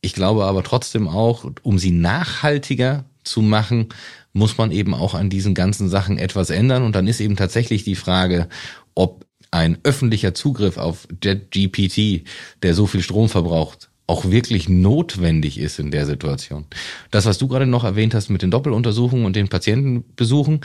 Ich 0.00 0.12
glaube 0.12 0.44
aber 0.44 0.62
trotzdem 0.62 1.08
auch, 1.08 1.50
um 1.62 1.78
sie 1.78 1.92
nachhaltiger 1.92 3.04
zu 3.22 3.40
machen, 3.40 3.88
muss 4.32 4.58
man 4.58 4.70
eben 4.70 4.94
auch 4.94 5.14
an 5.14 5.30
diesen 5.30 5.54
ganzen 5.54 5.88
Sachen 5.88 6.18
etwas 6.18 6.50
ändern. 6.50 6.82
Und 6.82 6.94
dann 6.94 7.06
ist 7.06 7.20
eben 7.20 7.36
tatsächlich 7.36 7.84
die 7.84 7.94
Frage, 7.94 8.48
ob 8.94 9.24
ein 9.50 9.78
öffentlicher 9.84 10.34
Zugriff 10.34 10.76
auf 10.76 11.06
JetGPT, 11.22 12.26
der 12.62 12.74
so 12.74 12.86
viel 12.86 13.02
Strom 13.02 13.28
verbraucht, 13.28 13.88
auch 14.08 14.24
wirklich 14.24 14.68
notwendig 14.68 15.58
ist 15.58 15.78
in 15.78 15.92
der 15.92 16.06
Situation. 16.06 16.66
Das, 17.12 17.24
was 17.24 17.38
du 17.38 17.46
gerade 17.46 17.66
noch 17.66 17.84
erwähnt 17.84 18.14
hast 18.14 18.28
mit 18.28 18.42
den 18.42 18.50
Doppeluntersuchungen 18.50 19.24
und 19.24 19.36
den 19.36 19.48
Patientenbesuchen, 19.48 20.60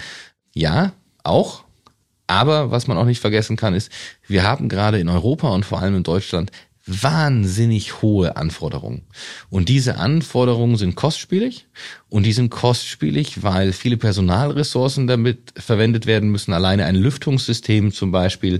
ja, 0.53 0.93
auch. 1.23 1.63
Aber 2.29 2.69
was 2.69 2.85
man 2.85 2.95
auch 2.99 3.05
nicht 3.05 3.21
vergessen 3.21 3.57
kann, 3.57 3.73
ist, 3.73 3.91
wir 4.27 4.43
haben 4.43 4.69
gerade 4.69 4.99
in 4.99 5.09
Europa 5.09 5.49
und 5.49 5.65
vor 5.65 5.81
allem 5.81 5.95
in 5.95 6.03
Deutschland 6.03 6.51
wahnsinnig 6.85 8.03
hohe 8.03 8.37
Anforderungen. 8.37 9.07
Und 9.49 9.67
diese 9.67 9.97
Anforderungen 9.97 10.77
sind 10.77 10.95
kostspielig 10.95 11.65
und 12.07 12.27
die 12.27 12.31
sind 12.31 12.51
kostspielig, 12.51 13.41
weil 13.41 13.73
viele 13.73 13.97
Personalressourcen 13.97 15.07
damit 15.07 15.53
verwendet 15.57 16.05
werden 16.05 16.29
müssen. 16.29 16.53
Alleine 16.53 16.85
ein 16.85 16.95
Lüftungssystem 16.95 17.91
zum 17.91 18.11
Beispiel 18.11 18.59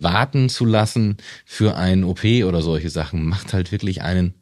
warten 0.00 0.48
zu 0.48 0.64
lassen 0.64 1.18
für 1.44 1.76
ein 1.76 2.02
OP 2.02 2.24
oder 2.24 2.62
solche 2.62 2.90
Sachen 2.90 3.28
macht 3.28 3.52
halt 3.52 3.70
wirklich 3.70 4.02
einen 4.02 4.34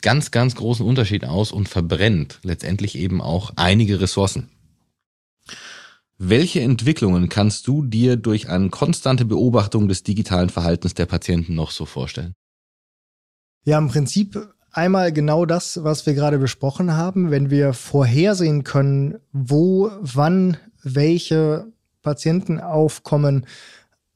ganz, 0.00 0.30
ganz 0.30 0.54
großen 0.54 0.86
Unterschied 0.86 1.24
aus 1.24 1.50
und 1.50 1.68
verbrennt 1.68 2.38
letztendlich 2.44 2.96
eben 2.96 3.20
auch 3.20 3.54
einige 3.56 4.00
Ressourcen. 4.00 4.48
Welche 6.18 6.60
Entwicklungen 6.60 7.28
kannst 7.28 7.66
du 7.66 7.82
dir 7.82 8.16
durch 8.16 8.48
eine 8.48 8.70
konstante 8.70 9.24
Beobachtung 9.24 9.88
des 9.88 10.02
digitalen 10.02 10.50
Verhaltens 10.50 10.94
der 10.94 11.06
Patienten 11.06 11.54
noch 11.54 11.70
so 11.70 11.84
vorstellen? 11.84 12.34
Ja, 13.64 13.78
im 13.78 13.88
Prinzip 13.88 14.48
einmal 14.70 15.12
genau 15.12 15.46
das, 15.46 15.82
was 15.84 16.06
wir 16.06 16.14
gerade 16.14 16.38
besprochen 16.38 16.92
haben. 16.92 17.30
Wenn 17.30 17.50
wir 17.50 17.72
vorhersehen 17.72 18.64
können, 18.64 19.18
wo, 19.32 19.90
wann, 20.00 20.56
welche 20.82 21.72
Patientenaufkommen 22.02 23.46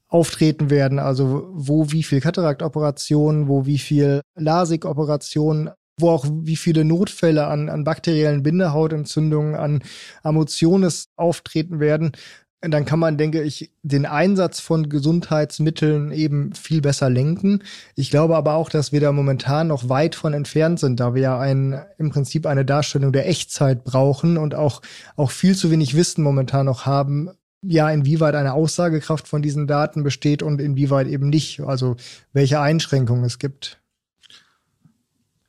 auftreten 0.08 0.70
werden, 0.70 0.98
also 0.98 1.48
wo 1.52 1.90
wie 1.90 2.02
viel 2.02 2.20
Kataraktoperationen, 2.20 3.48
wo 3.48 3.66
wie 3.66 3.78
viel 3.78 4.20
LASIK-Operationen, 4.36 5.70
wo 5.98 6.10
auch 6.10 6.26
wie 6.30 6.56
viele 6.56 6.84
Notfälle 6.84 7.46
an, 7.46 7.68
an 7.68 7.84
bakteriellen 7.84 8.42
Bindehautentzündungen, 8.42 9.54
an 9.54 9.82
Emotiones 10.22 11.08
auftreten 11.16 11.80
werden, 11.80 12.12
dann 12.60 12.84
kann 12.84 12.98
man, 12.98 13.18
denke 13.18 13.42
ich, 13.42 13.70
den 13.82 14.06
Einsatz 14.06 14.60
von 14.60 14.88
Gesundheitsmitteln 14.88 16.10
eben 16.10 16.52
viel 16.54 16.80
besser 16.80 17.10
lenken. 17.10 17.62
Ich 17.94 18.10
glaube 18.10 18.36
aber 18.36 18.54
auch, 18.54 18.70
dass 18.70 18.92
wir 18.92 19.00
da 19.00 19.12
momentan 19.12 19.68
noch 19.68 19.88
weit 19.88 20.14
von 20.14 20.32
entfernt 20.32 20.80
sind, 20.80 20.98
da 20.98 21.14
wir 21.14 21.22
ja 21.22 21.38
ein, 21.38 21.80
im 21.98 22.10
Prinzip 22.10 22.46
eine 22.46 22.64
Darstellung 22.64 23.12
der 23.12 23.28
Echtzeit 23.28 23.84
brauchen 23.84 24.36
und 24.38 24.54
auch, 24.54 24.82
auch 25.16 25.30
viel 25.30 25.54
zu 25.54 25.70
wenig 25.70 25.94
Wissen 25.96 26.22
momentan 26.22 26.66
noch 26.66 26.86
haben, 26.86 27.30
ja, 27.62 27.90
inwieweit 27.90 28.34
eine 28.34 28.54
Aussagekraft 28.54 29.28
von 29.28 29.42
diesen 29.42 29.66
Daten 29.66 30.02
besteht 30.02 30.42
und 30.42 30.60
inwieweit 30.60 31.08
eben 31.08 31.28
nicht, 31.28 31.60
also 31.60 31.96
welche 32.32 32.60
Einschränkungen 32.60 33.24
es 33.24 33.38
gibt. 33.38 33.80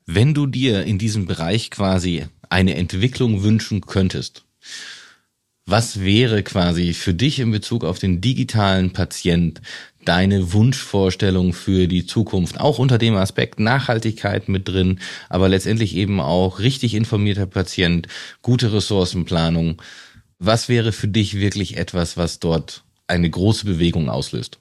Wenn 0.09 0.33
du 0.33 0.47
dir 0.47 0.85
in 0.85 0.97
diesem 0.97 1.25
Bereich 1.25 1.69
quasi 1.69 2.25
eine 2.49 2.75
Entwicklung 2.75 3.43
wünschen 3.43 3.81
könntest, 3.81 4.45
was 5.65 5.99
wäre 5.99 6.43
quasi 6.43 6.93
für 6.93 7.13
dich 7.13 7.39
in 7.39 7.51
Bezug 7.51 7.83
auf 7.83 7.99
den 7.99 8.21
digitalen 8.21 8.93
Patient 8.93 9.61
deine 10.05 10.53
Wunschvorstellung 10.53 11.51
für 11.51 11.89
die 11.89 12.05
Zukunft? 12.05 12.57
Auch 12.61 12.79
unter 12.79 12.97
dem 12.97 13.17
Aspekt 13.17 13.59
Nachhaltigkeit 13.59 14.47
mit 14.47 14.69
drin, 14.69 15.01
aber 15.27 15.49
letztendlich 15.49 15.93
eben 15.93 16.21
auch 16.21 16.59
richtig 16.59 16.93
informierter 16.93 17.45
Patient, 17.45 18.07
gute 18.41 18.71
Ressourcenplanung. 18.71 19.81
Was 20.39 20.69
wäre 20.69 20.93
für 20.93 21.09
dich 21.09 21.37
wirklich 21.37 21.75
etwas, 21.75 22.15
was 22.15 22.39
dort 22.39 22.85
eine 23.07 23.29
große 23.29 23.65
Bewegung 23.65 24.09
auslöst? 24.09 24.59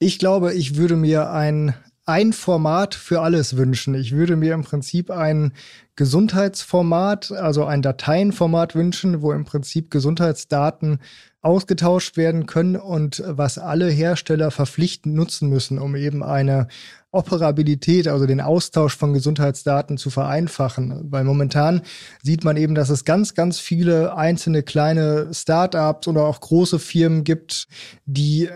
Ich 0.00 0.18
glaube, 0.18 0.52
ich 0.52 0.74
würde 0.74 0.96
mir 0.96 1.30
ein 1.30 1.74
ein 2.04 2.32
Format 2.32 2.94
für 2.94 3.20
alles 3.20 3.56
wünschen. 3.56 3.94
Ich 3.94 4.12
würde 4.12 4.36
mir 4.36 4.54
im 4.54 4.64
Prinzip 4.64 5.10
ein 5.10 5.52
Gesundheitsformat, 5.94 7.32
also 7.32 7.64
ein 7.64 7.82
Dateienformat 7.82 8.74
wünschen, 8.74 9.22
wo 9.22 9.32
im 9.32 9.44
Prinzip 9.44 9.90
Gesundheitsdaten 9.90 10.98
ausgetauscht 11.42 12.16
werden 12.16 12.46
können 12.46 12.76
und 12.76 13.22
was 13.26 13.58
alle 13.58 13.88
Hersteller 13.88 14.50
verpflichtend 14.52 15.14
nutzen 15.14 15.48
müssen, 15.48 15.78
um 15.78 15.96
eben 15.96 16.22
eine 16.22 16.68
Operabilität, 17.10 18.08
also 18.08 18.26
den 18.26 18.40
Austausch 18.40 18.96
von 18.96 19.12
Gesundheitsdaten 19.12 19.98
zu 19.98 20.08
vereinfachen. 20.08 21.10
Weil 21.10 21.24
momentan 21.24 21.82
sieht 22.22 22.42
man 22.42 22.56
eben, 22.56 22.74
dass 22.74 22.88
es 22.88 23.04
ganz, 23.04 23.34
ganz 23.34 23.58
viele 23.58 24.16
einzelne 24.16 24.62
kleine 24.62 25.28
Startups 25.32 26.08
oder 26.08 26.24
auch 26.24 26.40
große 26.40 26.78
Firmen 26.78 27.22
gibt, 27.22 27.68
die 28.06 28.48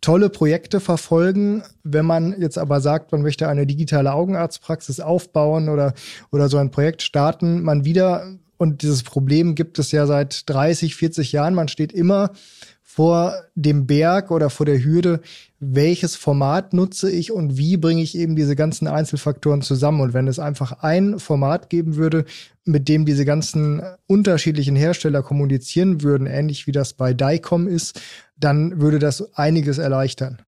tolle 0.00 0.28
Projekte 0.28 0.80
verfolgen. 0.80 1.62
Wenn 1.84 2.04
man 2.04 2.40
jetzt 2.40 2.58
aber 2.58 2.80
sagt, 2.80 3.12
man 3.12 3.22
möchte 3.22 3.48
eine 3.48 3.66
digitale 3.66 4.12
Augenarztpraxis 4.12 4.98
aufbauen 4.98 5.68
oder, 5.68 5.94
oder 6.32 6.48
so 6.48 6.56
ein 6.58 6.72
Projekt 6.72 7.02
starten, 7.02 7.62
man 7.62 7.84
wieder 7.84 8.26
und 8.56 8.82
dieses 8.82 9.02
Problem 9.02 9.54
gibt 9.54 9.78
es 9.78 9.92
ja 9.92 10.06
seit 10.06 10.48
30, 10.48 10.94
40 10.94 11.32
Jahren. 11.32 11.54
Man 11.54 11.68
steht 11.68 11.92
immer 11.92 12.30
vor 12.82 13.34
dem 13.56 13.86
Berg 13.86 14.30
oder 14.30 14.50
vor 14.50 14.66
der 14.66 14.84
Hürde, 14.84 15.20
welches 15.58 16.14
Format 16.14 16.72
nutze 16.72 17.10
ich 17.10 17.32
und 17.32 17.56
wie 17.56 17.76
bringe 17.76 18.02
ich 18.02 18.16
eben 18.16 18.36
diese 18.36 18.54
ganzen 18.54 18.86
Einzelfaktoren 18.86 19.62
zusammen. 19.62 20.00
Und 20.00 20.14
wenn 20.14 20.28
es 20.28 20.38
einfach 20.38 20.82
ein 20.82 21.18
Format 21.18 21.70
geben 21.70 21.96
würde, 21.96 22.24
mit 22.64 22.88
dem 22.88 23.04
diese 23.04 23.24
ganzen 23.24 23.82
unterschiedlichen 24.06 24.76
Hersteller 24.76 25.22
kommunizieren 25.22 26.02
würden, 26.02 26.28
ähnlich 26.28 26.68
wie 26.68 26.72
das 26.72 26.92
bei 26.92 27.14
DICOM 27.14 27.66
ist, 27.66 28.00
dann 28.38 28.80
würde 28.80 29.00
das 29.00 29.34
einiges 29.34 29.78
erleichtern. 29.78 30.42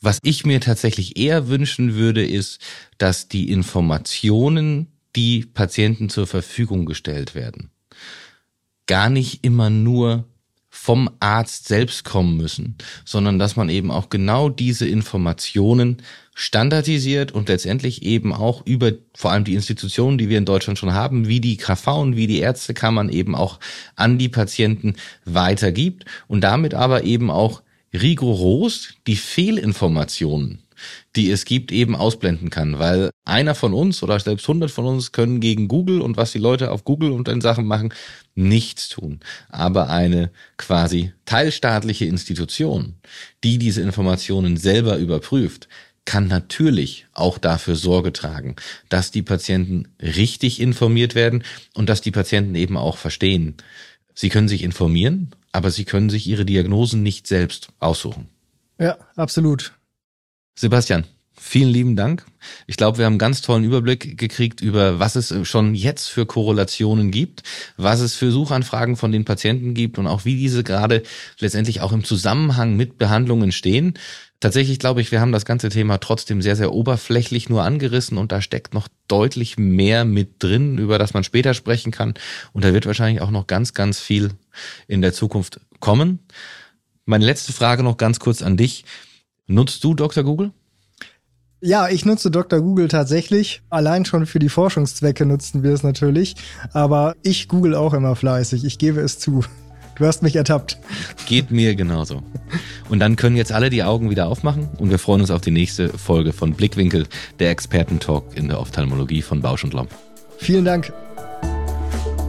Was 0.00 0.18
ich 0.22 0.44
mir 0.44 0.60
tatsächlich 0.60 1.16
eher 1.16 1.48
wünschen 1.48 1.94
würde, 1.94 2.24
ist, 2.24 2.60
dass 2.98 3.28
die 3.28 3.50
Informationen, 3.50 4.97
die 5.18 5.44
Patienten 5.44 6.08
zur 6.10 6.28
Verfügung 6.28 6.86
gestellt 6.86 7.34
werden, 7.34 7.72
gar 8.86 9.10
nicht 9.10 9.44
immer 9.44 9.68
nur 9.68 10.28
vom 10.70 11.10
Arzt 11.18 11.66
selbst 11.66 12.04
kommen 12.04 12.36
müssen, 12.36 12.76
sondern 13.04 13.40
dass 13.40 13.56
man 13.56 13.68
eben 13.68 13.90
auch 13.90 14.10
genau 14.10 14.48
diese 14.48 14.86
Informationen 14.86 16.02
standardisiert 16.36 17.32
und 17.32 17.48
letztendlich 17.48 18.02
eben 18.02 18.32
auch 18.32 18.64
über 18.64 18.92
vor 19.12 19.32
allem 19.32 19.42
die 19.42 19.56
Institutionen, 19.56 20.18
die 20.18 20.28
wir 20.28 20.38
in 20.38 20.44
Deutschland 20.44 20.78
schon 20.78 20.94
haben, 20.94 21.26
wie 21.26 21.40
die 21.40 21.56
KV 21.56 22.00
und 22.00 22.16
wie 22.16 22.28
die 22.28 22.38
Ärztekammern 22.38 23.08
eben 23.08 23.34
auch 23.34 23.58
an 23.96 24.18
die 24.18 24.28
Patienten 24.28 24.94
weitergibt 25.24 26.04
und 26.28 26.42
damit 26.42 26.74
aber 26.74 27.02
eben 27.02 27.28
auch 27.28 27.62
rigoros 27.92 28.90
die 29.08 29.16
Fehlinformationen 29.16 30.62
die 31.16 31.30
es 31.30 31.44
gibt, 31.44 31.72
eben 31.72 31.96
ausblenden 31.96 32.50
kann. 32.50 32.78
Weil 32.78 33.10
einer 33.24 33.54
von 33.54 33.74
uns 33.74 34.02
oder 34.02 34.18
selbst 34.18 34.46
hundert 34.48 34.70
von 34.70 34.86
uns 34.86 35.12
können 35.12 35.40
gegen 35.40 35.68
Google 35.68 36.00
und 36.00 36.16
was 36.16 36.32
die 36.32 36.38
Leute 36.38 36.70
auf 36.70 36.84
Google 36.84 37.12
und 37.12 37.28
in 37.28 37.40
Sachen 37.40 37.66
machen, 37.66 37.92
nichts 38.34 38.88
tun. 38.88 39.20
Aber 39.48 39.90
eine 39.90 40.30
quasi 40.56 41.12
teilstaatliche 41.24 42.04
Institution, 42.04 42.94
die 43.44 43.58
diese 43.58 43.82
Informationen 43.82 44.56
selber 44.56 44.98
überprüft, 44.98 45.68
kann 46.08 46.26
natürlich 46.26 47.06
auch 47.12 47.36
dafür 47.36 47.76
Sorge 47.76 48.14
tragen, 48.14 48.56
dass 48.88 49.10
die 49.10 49.20
Patienten 49.20 49.88
richtig 50.00 50.58
informiert 50.58 51.14
werden 51.14 51.44
und 51.74 51.90
dass 51.90 52.00
die 52.00 52.10
Patienten 52.10 52.54
eben 52.54 52.78
auch 52.78 52.96
verstehen. 52.96 53.56
Sie 54.14 54.30
können 54.30 54.48
sich 54.48 54.62
informieren, 54.62 55.30
aber 55.52 55.70
sie 55.70 55.84
können 55.84 56.08
sich 56.08 56.26
ihre 56.26 56.46
Diagnosen 56.46 57.02
nicht 57.02 57.26
selbst 57.26 57.68
aussuchen. 57.78 58.28
Ja, 58.78 58.96
absolut. 59.16 59.72
Sebastian, 60.58 61.04
vielen 61.38 61.68
lieben 61.68 61.94
Dank. 61.94 62.26
Ich 62.66 62.76
glaube, 62.76 62.98
wir 62.98 63.04
haben 63.04 63.12
einen 63.12 63.20
ganz 63.20 63.42
tollen 63.42 63.62
Überblick 63.62 64.18
gekriegt 64.18 64.60
über, 64.60 64.98
was 64.98 65.14
es 65.14 65.32
schon 65.46 65.76
jetzt 65.76 66.08
für 66.08 66.26
Korrelationen 66.26 67.12
gibt, 67.12 67.44
was 67.76 68.00
es 68.00 68.16
für 68.16 68.32
Suchanfragen 68.32 68.96
von 68.96 69.12
den 69.12 69.24
Patienten 69.24 69.72
gibt 69.72 69.98
und 69.98 70.08
auch 70.08 70.24
wie 70.24 70.34
diese 70.34 70.64
gerade 70.64 71.04
letztendlich 71.38 71.80
auch 71.80 71.92
im 71.92 72.02
Zusammenhang 72.02 72.76
mit 72.76 72.98
Behandlungen 72.98 73.52
stehen. 73.52 73.94
Tatsächlich 74.40 74.80
glaube 74.80 75.00
ich, 75.00 75.12
wir 75.12 75.20
haben 75.20 75.30
das 75.30 75.44
ganze 75.44 75.68
Thema 75.68 75.98
trotzdem 75.98 76.42
sehr, 76.42 76.56
sehr 76.56 76.72
oberflächlich 76.72 77.48
nur 77.48 77.62
angerissen 77.62 78.18
und 78.18 78.32
da 78.32 78.42
steckt 78.42 78.74
noch 78.74 78.88
deutlich 79.06 79.58
mehr 79.58 80.04
mit 80.04 80.42
drin, 80.42 80.76
über 80.78 80.98
das 80.98 81.14
man 81.14 81.22
später 81.22 81.54
sprechen 81.54 81.92
kann. 81.92 82.14
Und 82.52 82.64
da 82.64 82.74
wird 82.74 82.84
wahrscheinlich 82.84 83.22
auch 83.22 83.30
noch 83.30 83.46
ganz, 83.46 83.74
ganz 83.74 84.00
viel 84.00 84.32
in 84.88 85.02
der 85.02 85.12
Zukunft 85.12 85.60
kommen. 85.78 86.18
Meine 87.04 87.24
letzte 87.24 87.52
Frage 87.52 87.84
noch 87.84 87.96
ganz 87.96 88.18
kurz 88.18 88.42
an 88.42 88.56
dich. 88.56 88.84
Nutzt 89.48 89.82
du 89.82 89.94
Dr. 89.94 90.24
Google? 90.24 90.52
Ja, 91.60 91.88
ich 91.88 92.04
nutze 92.04 92.30
Dr. 92.30 92.60
Google 92.60 92.86
tatsächlich. 92.88 93.62
Allein 93.70 94.04
schon 94.04 94.26
für 94.26 94.38
die 94.38 94.50
Forschungszwecke 94.50 95.24
nutzen 95.24 95.62
wir 95.62 95.72
es 95.72 95.82
natürlich. 95.82 96.36
Aber 96.72 97.16
ich 97.22 97.48
google 97.48 97.74
auch 97.74 97.94
immer 97.94 98.14
fleißig. 98.14 98.64
Ich 98.64 98.78
gebe 98.78 99.00
es 99.00 99.18
zu. 99.18 99.42
Du 99.96 100.06
hast 100.06 100.22
mich 100.22 100.36
ertappt. 100.36 100.78
Geht 101.26 101.50
mir 101.50 101.74
genauso. 101.74 102.22
Und 102.90 103.00
dann 103.00 103.16
können 103.16 103.36
jetzt 103.36 103.50
alle 103.50 103.70
die 103.70 103.82
Augen 103.82 104.10
wieder 104.10 104.28
aufmachen 104.28 104.68
und 104.78 104.90
wir 104.90 104.98
freuen 104.98 105.22
uns 105.22 105.30
auf 105.30 105.40
die 105.40 105.50
nächste 105.50 105.88
Folge 105.88 106.32
von 106.32 106.52
Blickwinkel, 106.52 107.06
der 107.40 107.50
Expertentalk 107.50 108.36
in 108.36 108.48
der 108.48 108.60
Ophthalmologie 108.60 109.22
von 109.22 109.40
Bausch 109.40 109.64
und 109.64 109.72
Lomb. 109.72 109.90
Vielen 110.36 110.64
Dank. 110.66 110.92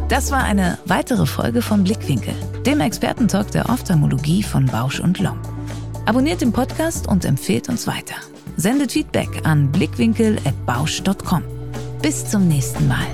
Das 0.07 0.31
war 0.31 0.43
eine 0.43 0.79
weitere 0.85 1.27
Folge 1.27 1.61
von 1.61 1.83
Blickwinkel, 1.83 2.33
dem 2.65 2.79
Expertentalk 2.79 3.51
der 3.51 3.69
Ophthalmologie 3.69 4.41
von 4.41 4.65
Bausch 4.65 4.99
und 4.99 5.19
Lomb. 5.19 5.58
Abonniert 6.05 6.41
den 6.41 6.51
Podcast 6.51 7.07
und 7.07 7.25
empfehlt 7.25 7.69
uns 7.69 7.87
weiter. 7.87 8.15
Sendet 8.57 8.91
Feedback 8.91 9.29
an 9.43 9.71
blickwinkel.bausch.com. 9.71 11.43
Bis 12.01 12.29
zum 12.29 12.47
nächsten 12.47 12.87
Mal. 12.87 13.07